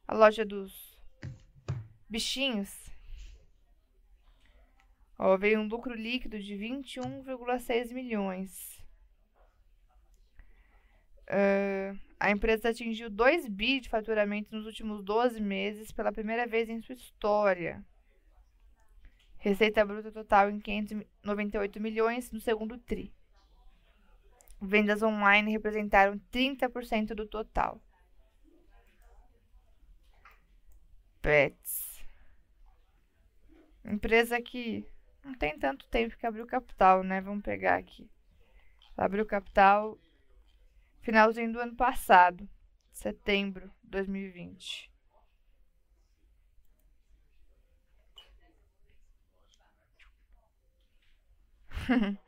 [0.05, 1.01] a loja dos
[2.09, 2.91] bichinhos.
[5.17, 8.76] Ó, veio um lucro líquido de 21,6 milhões.
[11.29, 16.69] Uh, a empresa atingiu 2 bi de faturamento nos últimos 12 meses pela primeira vez
[16.69, 17.83] em sua história.
[19.37, 23.13] Receita bruta total em 598 milhões no segundo TRI.
[24.59, 27.79] Vendas online representaram 30% do total.
[31.21, 32.03] Pets.
[33.85, 34.83] Empresa que
[35.23, 37.21] não tem tanto tempo que abriu capital, né?
[37.21, 38.09] Vamos pegar aqui.
[38.95, 39.99] Abriu capital
[41.07, 42.45] finalzinho do ano passado,
[42.91, 44.91] setembro de 2020.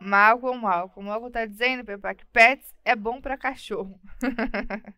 [0.00, 1.08] Malcolm, Malcolm.
[1.08, 4.00] Malcolm tá dizendo, Pepa, que pets é bom para cachorro.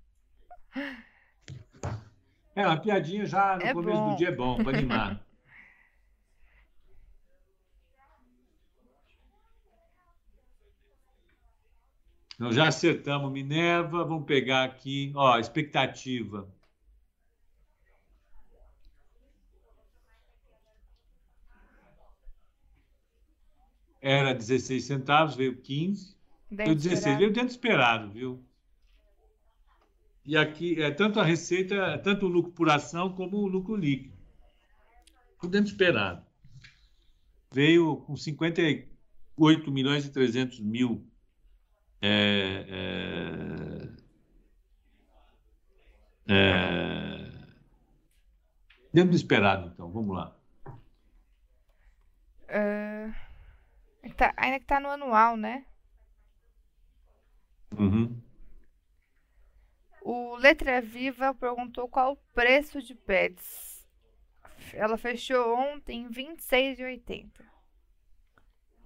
[2.52, 4.10] É, uma piadinha já no é começo bom.
[4.10, 5.24] do dia é bom, para animar.
[12.40, 16.50] Nós já acertamos Minerva, vamos pegar aqui, ó, expectativa.
[24.00, 26.16] Era 16 centavos, veio 15.
[26.50, 28.42] Dentro 16, veio dentro esperado, viu?
[30.24, 34.16] E aqui é tanto a receita, tanto o lucro por ação como o lucro líquido.
[35.38, 36.24] Tudo dentro esperado.
[37.52, 41.09] Veio com 58 milhões e 300 mil
[42.02, 42.64] é,
[46.28, 47.30] é, é,
[48.92, 49.90] dentro do esperado, então.
[49.90, 50.36] Vamos lá.
[52.48, 53.12] Uh,
[54.16, 55.66] tá, ainda que está no anual, né?
[57.78, 58.20] Uhum.
[60.02, 63.86] O Letra Viva perguntou qual o preço de pets.
[64.72, 67.30] Ela fechou ontem em 26,80.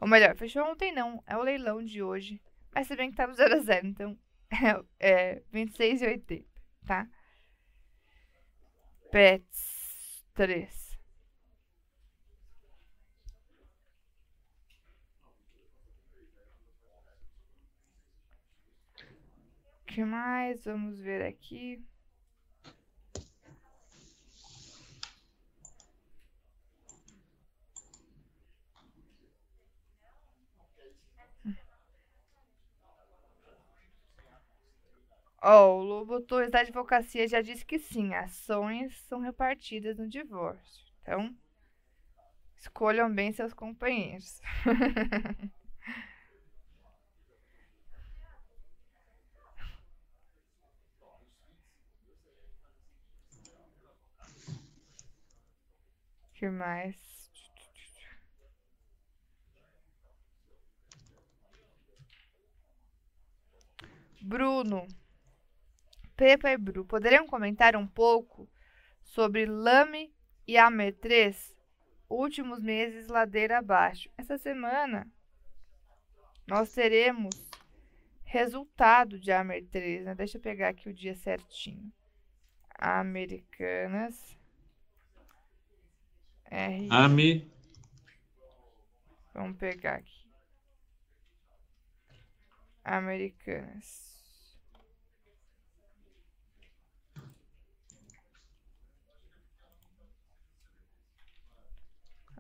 [0.01, 2.43] Ou melhor, fechou ontem não, é o leilão de hoje.
[2.75, 4.19] Mas se bem que tá no 0 a 0, então
[5.01, 6.45] é, é 26,80,
[6.87, 7.09] tá?
[9.11, 10.85] Pets 3.
[19.95, 20.65] que mais?
[20.65, 21.81] Vamos ver aqui.
[35.47, 40.83] Ó, oh, o Torres da advocacia já disse que sim, ações são repartidas no divórcio.
[41.03, 41.37] Então,
[42.57, 44.41] escolham bem seus companheiros.
[56.33, 56.97] que mais?
[64.23, 64.87] Bruno.
[66.17, 68.49] Pepa e Bru, poderiam comentar um pouco
[69.03, 70.15] sobre Lame
[70.47, 71.57] e Amer 3?
[72.09, 74.09] Últimos meses ladeira abaixo.
[74.17, 75.11] Essa semana
[76.47, 77.35] nós teremos
[78.23, 80.15] resultado de Amer 3, né?
[80.15, 81.93] Deixa eu pegar aqui o dia certinho.
[82.77, 84.37] Americanas.
[86.45, 86.89] R.
[86.91, 87.51] AMI.
[89.33, 90.29] Vamos pegar aqui.
[92.85, 94.14] Americanas.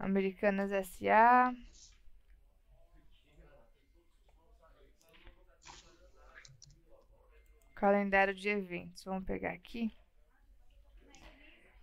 [0.04, 1.54] Americanas SA.
[7.74, 9.02] Calendário de eventos.
[9.02, 9.90] Vamos pegar aqui.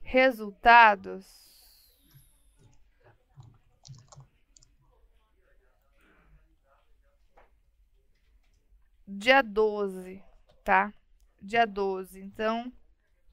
[0.01, 1.26] Resultados.
[9.07, 10.24] Dia 12,
[10.63, 10.93] tá?
[11.41, 12.22] Dia 12.
[12.22, 12.72] Então,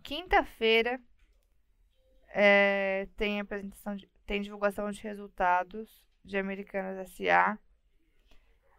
[0.03, 0.99] quinta-feira
[2.29, 7.59] é, tem apresentação de, tem divulgação de resultados de Americanas SA.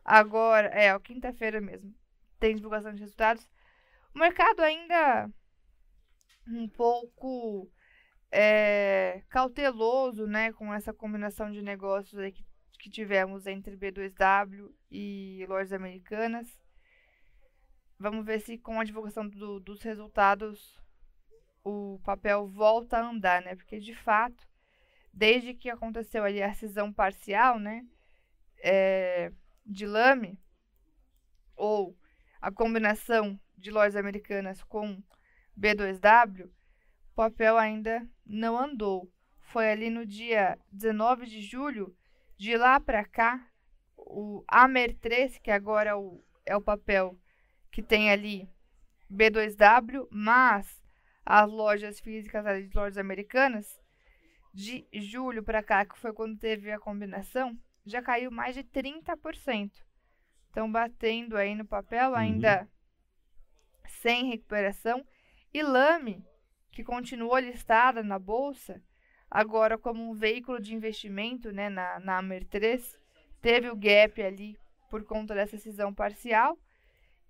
[0.06, 1.92] Agora, é, quinta-feira mesmo,
[2.40, 3.50] tem divulgação de resultados.
[4.14, 5.28] O mercado ainda
[6.48, 7.68] um pouco
[8.32, 12.46] é, cauteloso, né, com essa combinação de negócios que,
[12.78, 16.62] que tivemos entre B2W e lojas americanas.
[17.98, 20.80] Vamos ver se com a divulgação do, dos resultados
[21.64, 23.56] o papel volta a andar, né?
[23.56, 24.49] Porque de fato,
[25.14, 27.86] desde que aconteceu ali a cisão parcial, né,
[28.64, 29.32] é,
[29.66, 30.40] de Lame
[31.56, 31.98] ou
[32.42, 35.02] a combinação de lojas americanas com
[35.60, 39.12] B2W, o papel ainda não andou.
[39.42, 41.96] Foi ali no dia 19 de julho,
[42.38, 43.46] de lá para cá,
[43.98, 47.20] o Amer 3, que agora é o, é o papel
[47.72, 48.50] que tem ali
[49.12, 50.82] B2W, mas
[51.26, 53.80] as lojas físicas, as lojas americanas,
[54.54, 59.72] de julho para cá, que foi quando teve a combinação, já caiu mais de 30%.
[60.50, 62.16] Então, batendo aí no papel, uhum.
[62.16, 62.68] ainda
[63.88, 65.06] sem recuperação.
[65.54, 66.24] E Lame,
[66.72, 68.82] que continuou listada na bolsa,
[69.30, 73.00] agora como um veículo de investimento né, na, na Amer 3,
[73.42, 74.58] teve o gap ali
[74.90, 76.58] por conta dessa cisão parcial,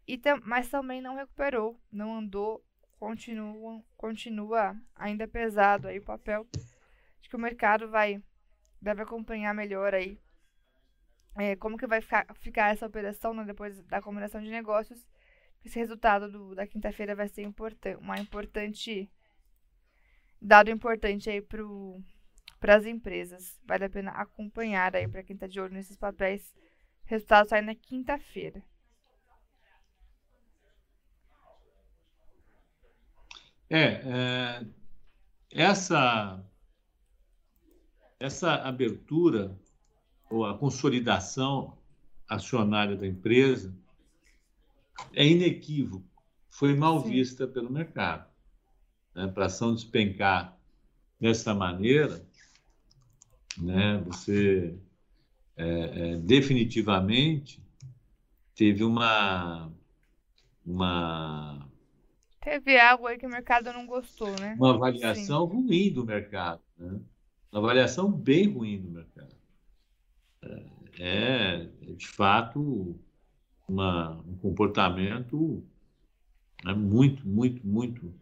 [0.08, 2.64] e tam, mas também não recuperou, não andou,
[3.00, 6.48] continua, continua ainda pesado aí o papel.
[7.20, 8.22] Acho que o mercado vai
[8.82, 10.18] deve acompanhar melhor aí
[11.38, 15.06] é, como que vai ficar, ficar essa operação né, depois da combinação de negócios
[15.64, 19.10] esse resultado do, da quinta-feira vai ser importante, uma importante
[20.42, 23.60] dado importante aí para as empresas.
[23.66, 26.56] Vale a pena acompanhar aí para quem está de olho nesses papéis.
[27.06, 28.64] Resultado sai na quinta-feira.
[33.70, 34.66] É, é,
[35.52, 36.44] essa
[38.20, 39.58] essa abertura
[40.30, 41.78] ou a consolidação
[42.28, 43.74] acionária da empresa
[45.14, 46.06] é inequívoco,
[46.50, 47.10] foi mal Sim.
[47.10, 48.30] vista pelo mercado.
[49.16, 49.28] Né?
[49.28, 50.58] Para a ação despencar
[51.20, 52.24] dessa maneira,
[53.58, 54.78] né, você
[55.58, 57.62] é, é, definitivamente
[58.56, 59.72] teve uma,
[60.66, 61.70] uma.
[62.42, 64.56] Teve algo aí que o mercado não gostou, né?
[64.58, 65.56] Uma avaliação Sim.
[65.56, 66.62] ruim do mercado.
[66.78, 67.00] Né?
[67.52, 69.36] Uma avaliação bem ruim do mercado.
[70.42, 70.66] É,
[71.00, 73.00] é de fato,
[73.68, 75.64] uma, um comportamento
[76.64, 78.14] né, muito, muito, muito,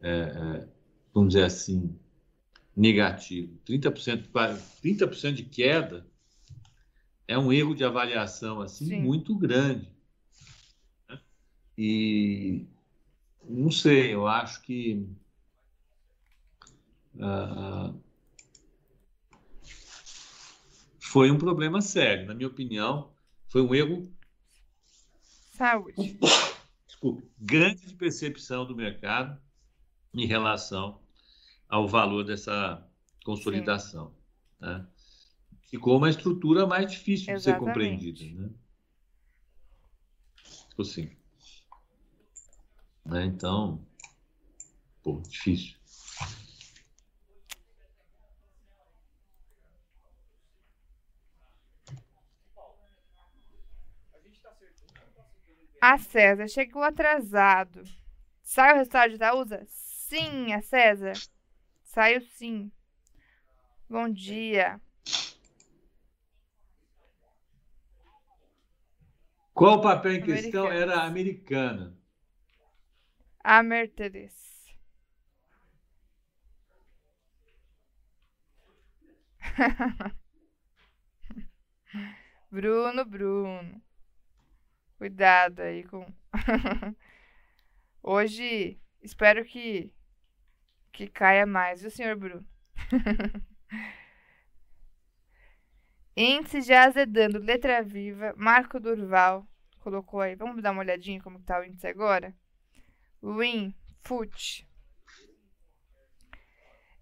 [0.00, 0.68] é, é,
[1.12, 1.94] vamos dizer assim,
[2.76, 3.58] negativo.
[3.66, 4.28] 30%,
[4.82, 6.06] 30% de queda
[7.26, 9.02] é um erro de avaliação assim Sim.
[9.02, 9.88] muito grande.
[11.08, 11.20] Né?
[11.76, 12.66] E
[13.44, 15.06] não sei, eu acho que
[17.16, 17.94] uh,
[21.10, 22.24] foi um problema sério.
[22.28, 23.12] Na minha opinião,
[23.48, 24.08] foi um erro
[25.56, 26.16] Saúde.
[26.86, 27.28] Desculpe.
[27.36, 29.36] Grande percepção do mercado
[30.14, 31.00] em relação
[31.68, 32.88] ao valor dessa
[33.24, 34.14] consolidação.
[34.60, 34.86] Né?
[35.68, 37.40] Ficou uma estrutura mais difícil Exatamente.
[37.40, 38.40] de ser compreendida.
[38.40, 38.50] Né?
[40.68, 41.10] Ficou assim.
[43.04, 43.24] Né?
[43.26, 43.84] Então,
[45.02, 45.79] pô, difícil.
[55.80, 57.82] A César chegou atrasado.
[58.42, 59.64] Sai o resultado de Itaúsa?
[59.66, 61.14] Sim, a César.
[61.82, 62.70] Saiu sim.
[63.88, 64.80] Bom dia.
[69.54, 70.70] Qual o papel em questão?
[70.70, 71.96] Era americana.
[73.42, 74.38] Amerteres.
[82.50, 83.82] Bruno, Bruno.
[85.00, 86.04] Cuidado aí com.
[88.02, 89.90] Hoje espero que
[90.92, 92.46] que caia mais, viu, senhor Bruno?
[96.14, 99.48] Índice já azedando, letra viva, Marco Durval
[99.78, 100.34] colocou aí.
[100.36, 102.36] Vamos dar uma olhadinha como tá o índice agora?
[103.22, 104.68] Win, Foot.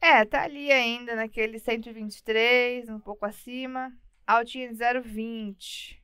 [0.01, 3.93] É, tá ali ainda naquele 123, um pouco acima.
[4.25, 5.99] Altinha de 0,20.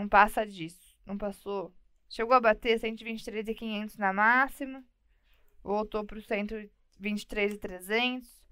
[0.00, 0.96] Não passa disso.
[1.04, 1.74] Não passou.
[2.08, 4.82] Chegou a bater 123,500 na máxima.
[5.62, 8.42] Voltou para o 123,300.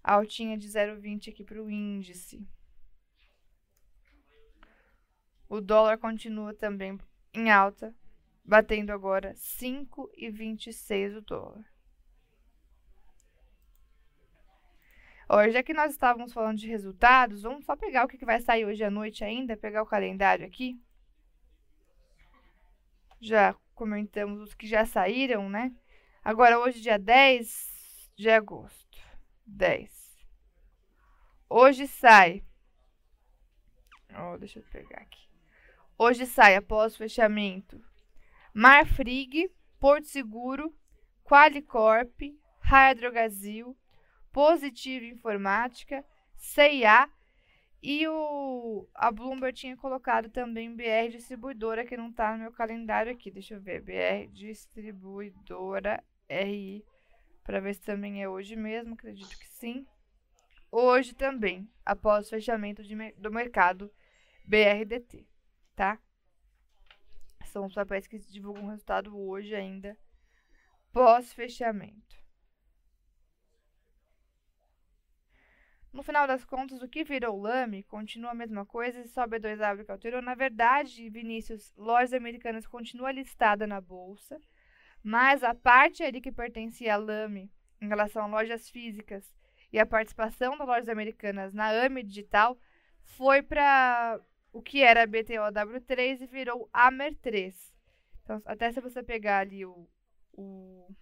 [0.00, 2.48] Altinha de 0,20 aqui para o índice.
[5.48, 6.96] O dólar continua também
[7.34, 7.92] em alta,
[8.44, 11.64] batendo agora 5,26 o dólar.
[15.28, 18.64] Hoje, já que nós estávamos falando de resultados, vamos só pegar o que vai sair
[18.64, 20.80] hoje à noite ainda, pegar o calendário aqui.
[23.20, 25.74] Já comentamos os que já saíram, né?
[26.22, 28.98] Agora, hoje, dia 10 de agosto.
[29.44, 29.90] 10.
[31.50, 32.44] Hoje sai.
[34.16, 35.28] Oh, deixa eu pegar aqui.
[35.98, 37.82] Hoje sai, após o fechamento,
[38.54, 39.50] Marfrig,
[39.80, 40.72] Porto Seguro,
[41.24, 42.20] Qualicorp,
[42.60, 43.76] Hydrogazil,
[44.36, 46.04] Positivo Informática,
[46.36, 47.08] CIA
[47.82, 53.10] e o, a Bloomberg tinha colocado também BR Distribuidora, que não está no meu calendário
[53.10, 53.30] aqui.
[53.30, 53.80] Deixa eu ver.
[53.80, 56.84] BR Distribuidora RI.
[57.44, 58.92] Para ver se também é hoje mesmo.
[58.92, 59.86] Acredito que sim.
[60.70, 63.90] Hoje também, após o fechamento de, do mercado
[64.44, 65.26] BRDT.
[65.74, 65.98] Tá?
[67.46, 69.96] São os papéis que divulgam o resultado hoje ainda.
[70.92, 72.25] Pós-fechamento.
[75.96, 79.82] No final das contas, o que virou lame continua a mesma coisa e só B2W
[79.82, 80.20] que alterou.
[80.20, 84.38] Na verdade, Vinícius, lojas americanas continua listada na bolsa,
[85.02, 87.50] mas a parte ali que pertencia a lame
[87.80, 89.34] em relação a lojas físicas
[89.72, 92.58] e a participação das lojas americanas na AME Digital
[93.02, 94.20] foi para
[94.52, 97.54] o que era BTOW3 e virou AMER3.
[98.22, 99.88] Então, até se você pegar ali o,
[100.34, 100.94] o,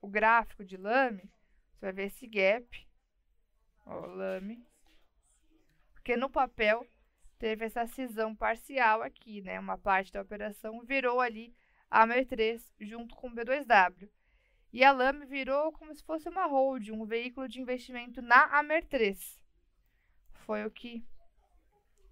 [0.00, 1.30] o gráfico de lame,
[1.74, 2.89] você vai ver esse gap
[3.86, 4.64] Ó, lame.
[5.92, 6.86] Porque no papel
[7.38, 9.58] teve essa cisão parcial aqui, né?
[9.58, 11.54] Uma parte da operação virou ali
[11.90, 14.08] a AMER3 junto com o B2W.
[14.72, 19.38] E a Lame virou como se fosse uma hold, um veículo de investimento na AMER3.
[20.46, 21.04] Foi o que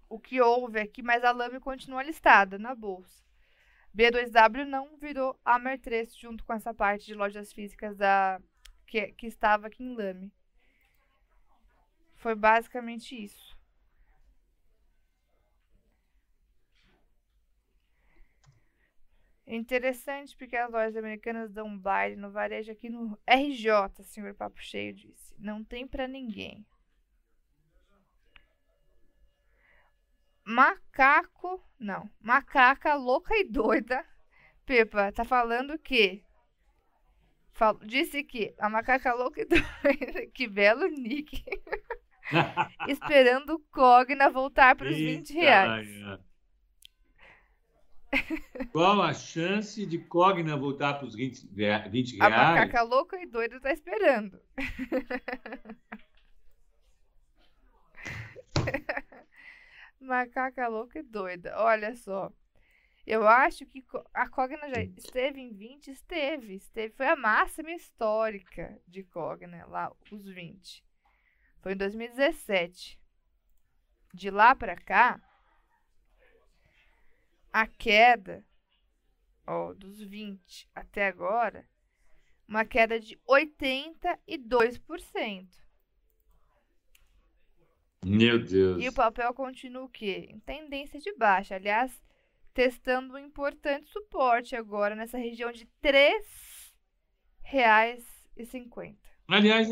[0.09, 3.23] o que houve aqui, mas a Lame continua listada na bolsa.
[3.95, 8.41] B2W não virou AMER3 junto com essa parte de lojas físicas da
[8.87, 10.31] que, que estava aqui em Lame.
[12.19, 13.57] Foi basicamente isso.
[19.47, 24.35] É interessante porque as lojas americanas dão um baile no varejo aqui no RJ, senhor
[24.35, 25.33] Papo Cheio disse.
[25.39, 26.65] Não tem para ninguém.
[30.43, 34.05] Macaco, não, macaca louca e doida.
[34.65, 36.21] Pepa, tá falando o quê?
[37.53, 41.43] Fal disse que a macaca louca e doida, que belo nick.
[42.87, 45.87] Esperando o Cogna voltar para os 20 reais.
[48.71, 51.47] Qual a chance de Cogna voltar para os 20,
[51.89, 52.33] 20 reais?
[52.33, 54.41] A macaca louca e doida está esperando.
[59.99, 61.53] macaca louca e doida.
[61.57, 62.33] Olha só.
[63.05, 63.83] Eu acho que
[64.13, 69.91] a Cogna já esteve em 20, esteve, esteve, foi a máxima histórica de Cogna lá,
[70.11, 70.83] os 20.
[71.61, 72.99] Foi em 2017.
[74.13, 75.21] De lá para cá,
[77.53, 78.43] a queda
[79.49, 81.67] ó, dos 20 até agora,
[82.47, 85.47] uma queda de 82%.
[88.05, 88.81] Meu Deus.
[88.81, 90.29] E o papel continua o quê?
[90.29, 91.55] Em tendência de baixa.
[91.55, 91.91] Aliás,
[92.53, 96.21] testando um importante suporte agora nessa região de R$
[97.43, 98.95] 3,50.
[99.27, 99.67] Aliás,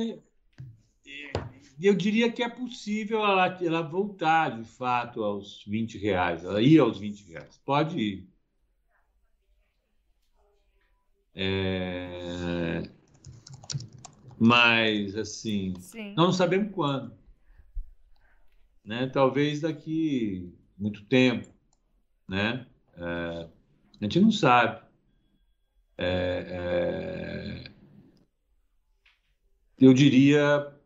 [1.85, 6.79] eu diria que é possível ela, ela voltar de fato aos 20 reais, ela ir
[6.79, 7.61] aos 20 reais.
[7.63, 8.29] Pode ir.
[11.35, 12.81] É...
[14.39, 16.13] Mas, assim, Sim.
[16.15, 17.15] nós não sabemos quando.
[18.83, 19.07] Né?
[19.07, 21.47] Talvez daqui muito tempo.
[22.27, 22.65] Né?
[22.95, 23.47] É,
[23.99, 24.81] a gente não sabe.
[25.97, 27.71] É, é,
[29.79, 30.76] eu diria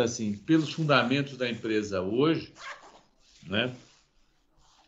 [0.00, 2.52] assim, pelos fundamentos da empresa hoje,
[3.44, 3.74] né,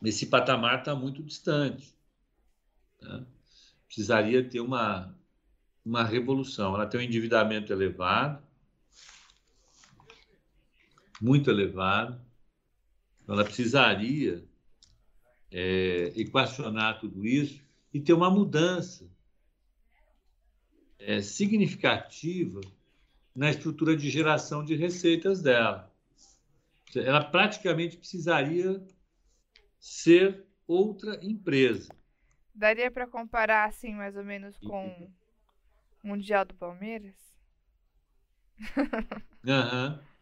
[0.03, 1.95] esse patamar está muito distante.
[3.01, 3.25] Né?
[3.87, 5.17] Precisaria ter uma,
[5.85, 6.75] uma revolução.
[6.75, 8.43] Ela tem um endividamento elevado,
[11.21, 12.21] muito elevado.
[13.29, 14.45] Ela precisaria
[15.51, 17.63] é, equacionar tudo isso
[17.95, 19.09] e ter uma mudança
[20.99, 22.61] é, significativa
[23.35, 25.91] na estrutura de geração de receitas dela.
[26.95, 28.85] Ela praticamente precisaria
[29.79, 31.95] ser outra empresa.
[32.55, 35.11] Daria para comparar assim, mais ou menos, com
[36.05, 37.15] o Mundial do Palmeiras?
[39.47, 40.01] Aham.
[40.01, 40.13] Uhum.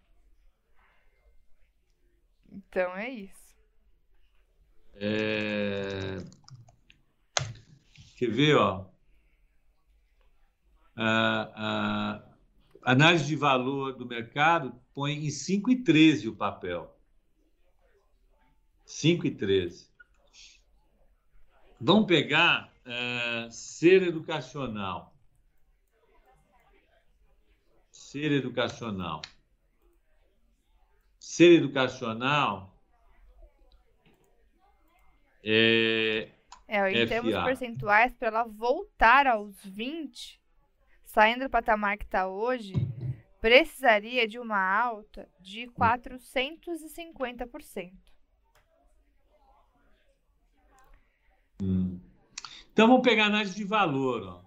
[2.53, 3.57] Então é isso.
[4.95, 6.19] É...
[8.17, 8.91] Quer ver, ó?
[10.97, 12.30] Ah, ah,
[12.83, 16.95] análise de valor do mercado põe em 5,13 o papel.
[18.87, 19.89] 5,13.
[21.81, 25.15] Vamos pegar uh, ser educacional.
[27.91, 29.23] Ser educacional.
[31.19, 32.71] Ser educacional
[35.43, 36.29] é.
[36.69, 37.09] É, em FA.
[37.09, 40.40] termos percentuais, para ela voltar aos 20,
[41.11, 42.73] saindo do patamar que está hoje,
[43.41, 47.93] precisaria de uma alta de 450%.
[51.63, 52.01] Hum.
[52.73, 54.23] Então vamos pegar a análise de valor.
[54.23, 54.43] Ó.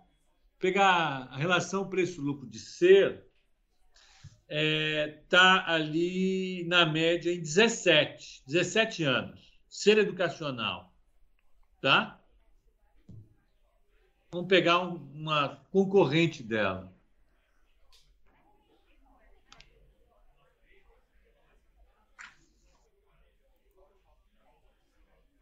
[0.58, 3.26] Pegar a relação preço-lucro de ser,
[4.48, 9.52] está é, ali na média em 17, 17 anos.
[9.68, 10.96] Ser educacional.
[11.82, 12.23] Tá?
[14.34, 16.92] Vamos pegar um, uma concorrente dela.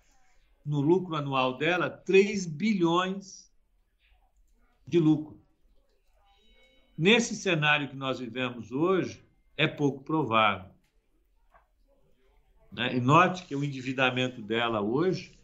[0.66, 3.52] no lucro anual dela 3 bilhões
[4.88, 5.42] de lucro.
[6.98, 9.26] Nesse cenário que nós vivemos hoje,
[9.58, 10.72] é pouco provável.
[12.72, 12.96] Né?
[12.96, 15.38] E note que o endividamento dela hoje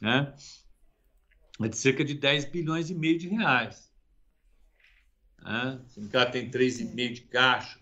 [0.00, 0.34] né,
[1.66, 3.92] é de cerca de 10 bilhões e meio de reais.
[5.42, 5.80] Né?
[6.12, 7.80] Ela tem 3,5 de caixa,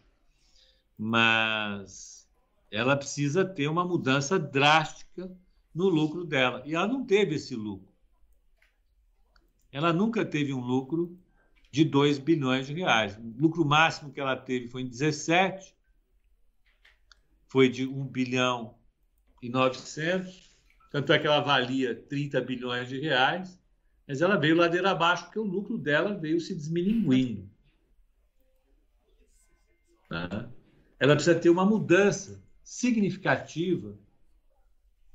[0.97, 2.29] mas
[2.71, 5.31] ela precisa ter uma mudança drástica
[5.75, 6.63] no lucro dela.
[6.65, 7.91] E ela não teve esse lucro.
[9.73, 11.19] Ela nunca teve um lucro
[11.71, 13.17] de 2 bilhões de reais.
[13.17, 15.75] O lucro máximo que ela teve foi em 17,
[17.47, 18.75] foi de 1 bilhão
[19.43, 20.51] e 900,
[20.91, 23.60] tanto é que ela valia 30 bilhões de reais,
[24.11, 27.49] mas ela veio ladeira abaixo porque o lucro dela veio se desmilinguindo.
[30.09, 30.51] Tá?
[30.99, 33.97] Ela precisa ter uma mudança significativa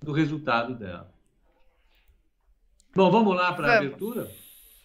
[0.01, 1.13] do resultado dela.
[2.95, 4.31] Bom, vamos lá para a abertura?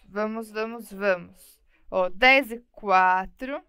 [0.09, 1.57] Vamos, vamos, vamos.
[1.89, 3.63] Ó, 10 e 4.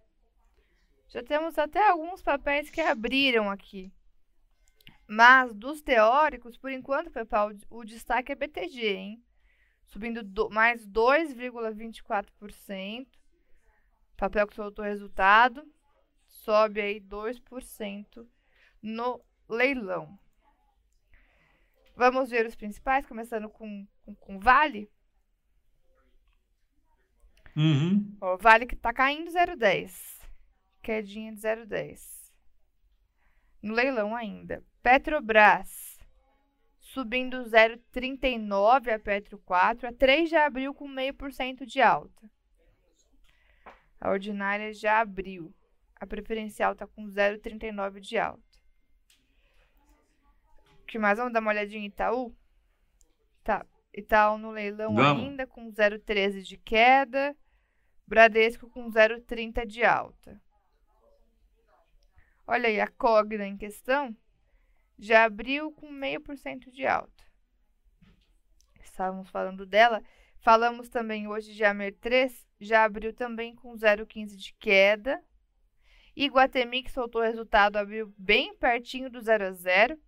[1.06, 3.93] Já temos até alguns papéis que abriram aqui.
[5.06, 9.24] Mas dos teóricos, por enquanto, Pepal, o destaque é BTG, hein?
[9.93, 13.06] Subindo do, mais 2,24%.
[14.16, 15.70] Papel que soltou resultado.
[16.27, 18.27] Sobe aí 2%
[18.81, 20.19] no leilão.
[21.94, 24.90] Vamos ver os principais, começando com, com, com Vale.
[27.55, 28.16] Uhum.
[28.19, 30.23] Ó, vale que tá caindo 0,10.
[30.81, 32.32] Quedinha de 0,10.
[33.62, 34.64] No leilão ainda.
[34.82, 35.91] Petrobras.
[36.93, 39.89] Subindo 0,39 a Petro 4.
[39.89, 42.31] A 3 já abriu com meio por cento de alta.
[43.98, 45.55] A ordinária já abriu.
[45.97, 48.43] A preferencial tá com 0,39 de alta.
[50.82, 51.16] O que mais?
[51.16, 52.36] Vamos dar uma olhadinha em Itaú?
[53.43, 53.64] Tá.
[53.94, 55.23] Itaú no leilão Vamos.
[55.24, 57.35] ainda com 0,13 de queda.
[58.06, 60.39] Bradesco com 0,30 de alta.
[62.47, 64.14] Olha aí, a Cogna em questão
[65.03, 67.24] já abriu com 0,5% de alta.
[68.81, 70.01] Estávamos falando dela.
[70.39, 75.20] Falamos também hoje de Amer 3, já abriu também com 0,15 de queda.
[76.15, 80.01] Iguatemi, que soltou o resultado, abriu bem pertinho do 0 a 0.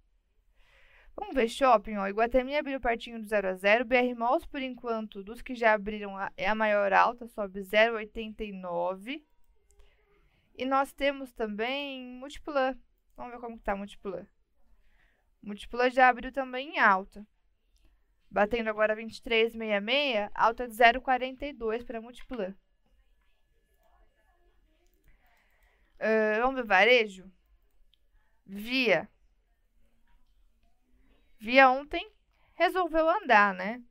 [1.16, 2.06] Vamos ver shopping, ó.
[2.06, 3.84] Iguatemi abriu pertinho do 0 a 0.
[3.84, 9.24] BR Malls, por enquanto, dos que já abriram, é a maior alta, sobe 0,89.
[10.56, 12.76] E nós temos também Multiplan.
[13.16, 14.26] Vamos ver como está Multiplan.
[15.44, 17.26] Multiplan já abriu também em alta.
[18.30, 22.54] Batendo agora 23,66, alta de 0,42 para Multiplan.
[26.00, 27.30] Uh, vamos ver varejo?
[28.46, 29.08] Via
[31.38, 32.10] Via ontem
[32.54, 33.82] resolveu andar, né?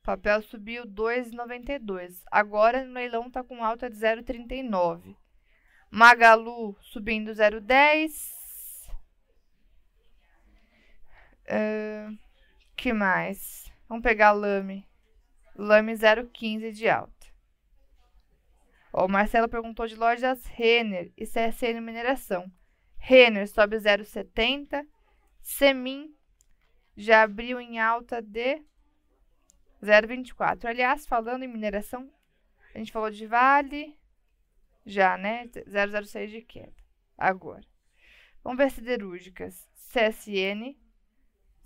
[0.00, 2.22] O papel subiu 2,92.
[2.30, 5.14] Agora no leilão está com alta de 0,39.
[5.90, 8.33] Magalu subindo 0,10.
[11.46, 12.18] Uh,
[12.76, 13.72] que mais?
[13.88, 14.86] Vamos pegar Lame.
[15.56, 17.12] Lame 0,15 de alta.
[18.92, 22.50] O Marcelo perguntou de lojas Renner e CSN Mineração.
[22.96, 24.86] Renner sobe 0,70.
[25.42, 26.14] Semin
[26.96, 28.62] já abriu em alta de
[29.82, 30.64] 0,24.
[30.64, 32.10] Aliás, falando em mineração,
[32.74, 33.98] a gente falou de Vale,
[34.86, 35.46] já, né?
[35.46, 36.72] 0,06 de queda.
[37.16, 37.64] Agora.
[38.42, 39.68] Vamos ver siderúrgicas.
[39.92, 40.76] CSN,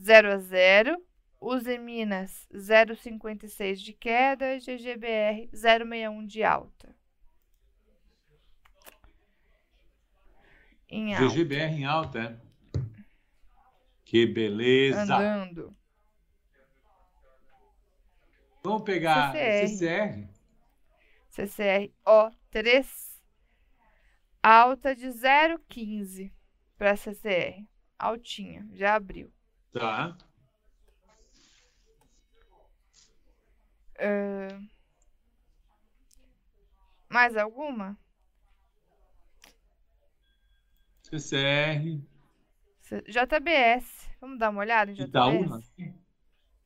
[0.00, 1.04] 0 a 0.
[1.40, 4.58] Use Minas, 0,56 de queda.
[4.58, 6.96] GGBR, 0,61 de alta.
[10.88, 11.28] Em alta.
[11.28, 12.48] GGBR em alta, é?
[14.04, 15.02] Que beleza!
[15.02, 15.76] Andando.
[18.62, 20.28] Vamos pegar CCR.
[21.28, 23.20] CCR, ó, 3.
[24.42, 26.32] Alta de 0,15
[26.76, 27.66] para CCR.
[27.98, 29.32] Altinha, já abriu.
[29.72, 30.16] Tá.
[34.00, 34.68] Uh,
[37.08, 37.98] mais alguma?
[41.02, 42.00] CCR.
[43.06, 44.08] JBS.
[44.20, 45.08] Vamos dar uma olhada em JBS?
[45.08, 45.60] Itaú,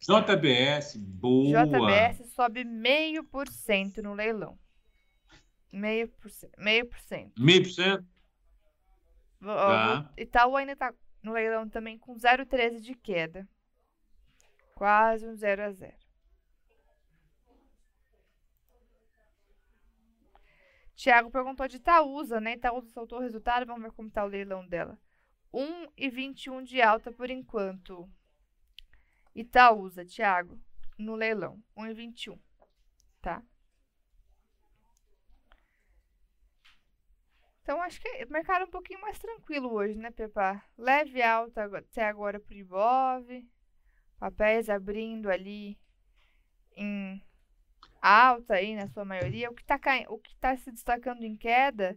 [0.00, 1.64] JBS, boa.
[1.64, 4.58] JBS sobe meio por cento no leilão.
[5.72, 6.52] Meio por cento.
[6.58, 7.40] Meio por cento.
[7.40, 8.04] Meio por cento?
[9.40, 10.12] Tá.
[10.16, 13.48] Itaú ainda está no leilão também com 0,13 de queda.
[14.74, 16.02] Quase um 0 a 0.
[20.94, 22.54] Tiago perguntou de Itaúsa, né?
[22.54, 24.98] Itaúsa soltou o resultado, vamos ver como está o leilão dela.
[25.52, 28.08] 1,21 de alta por enquanto.
[29.34, 30.60] Itaúsa, Thiago,
[30.98, 32.38] no leilão, 1,21,
[33.20, 33.42] tá?
[37.62, 40.60] Então, acho que o mercado é um pouquinho mais tranquilo hoje, né, Pepa?
[40.76, 43.48] Leve alta até agora para o Ibov,
[44.18, 45.78] papéis abrindo ali
[46.76, 47.22] em
[48.00, 49.48] alta aí, na sua maioria.
[49.48, 49.78] O que está
[50.40, 51.96] tá se destacando em queda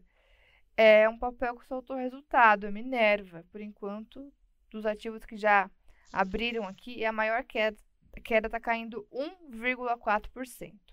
[0.77, 3.43] é um papel que soltou resultado, é Minerva.
[3.51, 4.31] Por enquanto,
[4.69, 5.69] dos ativos que já
[6.13, 7.77] abriram aqui, é a maior queda.
[8.15, 10.84] A queda está caindo 1,4%.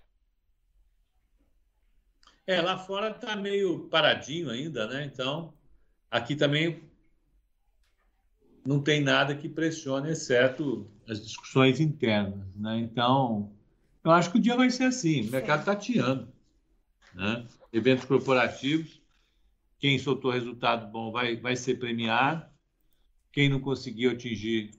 [2.45, 5.05] É, lá fora está meio paradinho ainda, né?
[5.05, 5.53] Então,
[6.11, 6.83] aqui também
[8.65, 12.45] não tem nada que pressione, exceto as discussões internas.
[12.55, 12.79] Né?
[12.79, 13.51] Então,
[14.03, 16.27] eu acho que o dia vai ser assim: o mercado tateando.
[17.13, 17.47] Né?
[17.71, 19.01] Eventos corporativos,
[19.79, 22.45] quem soltou resultado bom vai, vai ser premiado,
[23.31, 24.71] quem não conseguiu atingir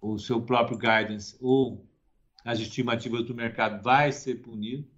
[0.00, 1.84] o seu próprio guidance ou
[2.44, 4.88] as estimativas do mercado vai ser punido.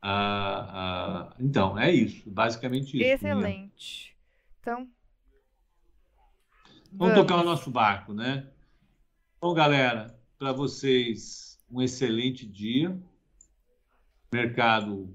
[0.00, 3.04] Ah, ah, então, é isso, basicamente isso.
[3.04, 4.16] Excelente.
[4.60, 4.88] Então.
[6.92, 8.48] Vamos, vamos tocar o nosso barco, né?
[9.40, 12.90] Bom, galera, para vocês, um excelente dia.
[12.90, 15.14] O mercado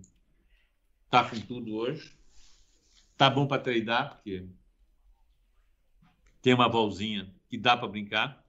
[1.09, 2.17] tá com tudo hoje.
[3.17, 4.47] Tá bom para treinar, porque
[6.41, 8.43] tem uma volzinha que dá para brincar.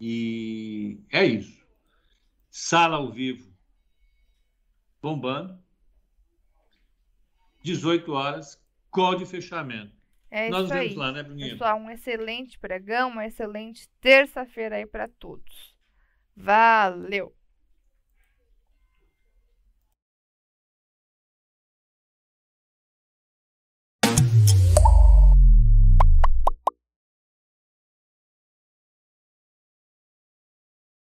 [0.00, 1.66] E é isso.
[2.50, 3.49] Sala ao vivo
[5.02, 5.58] bombando.
[7.62, 8.60] 18 horas,
[8.90, 9.94] call de fechamento.
[10.30, 10.96] É Nós isso vemos aí.
[10.96, 11.50] lá, né, Bruninha?
[11.50, 15.76] Pessoal, um excelente pregão, uma excelente terça-feira aí para todos.
[16.36, 17.34] Valeu!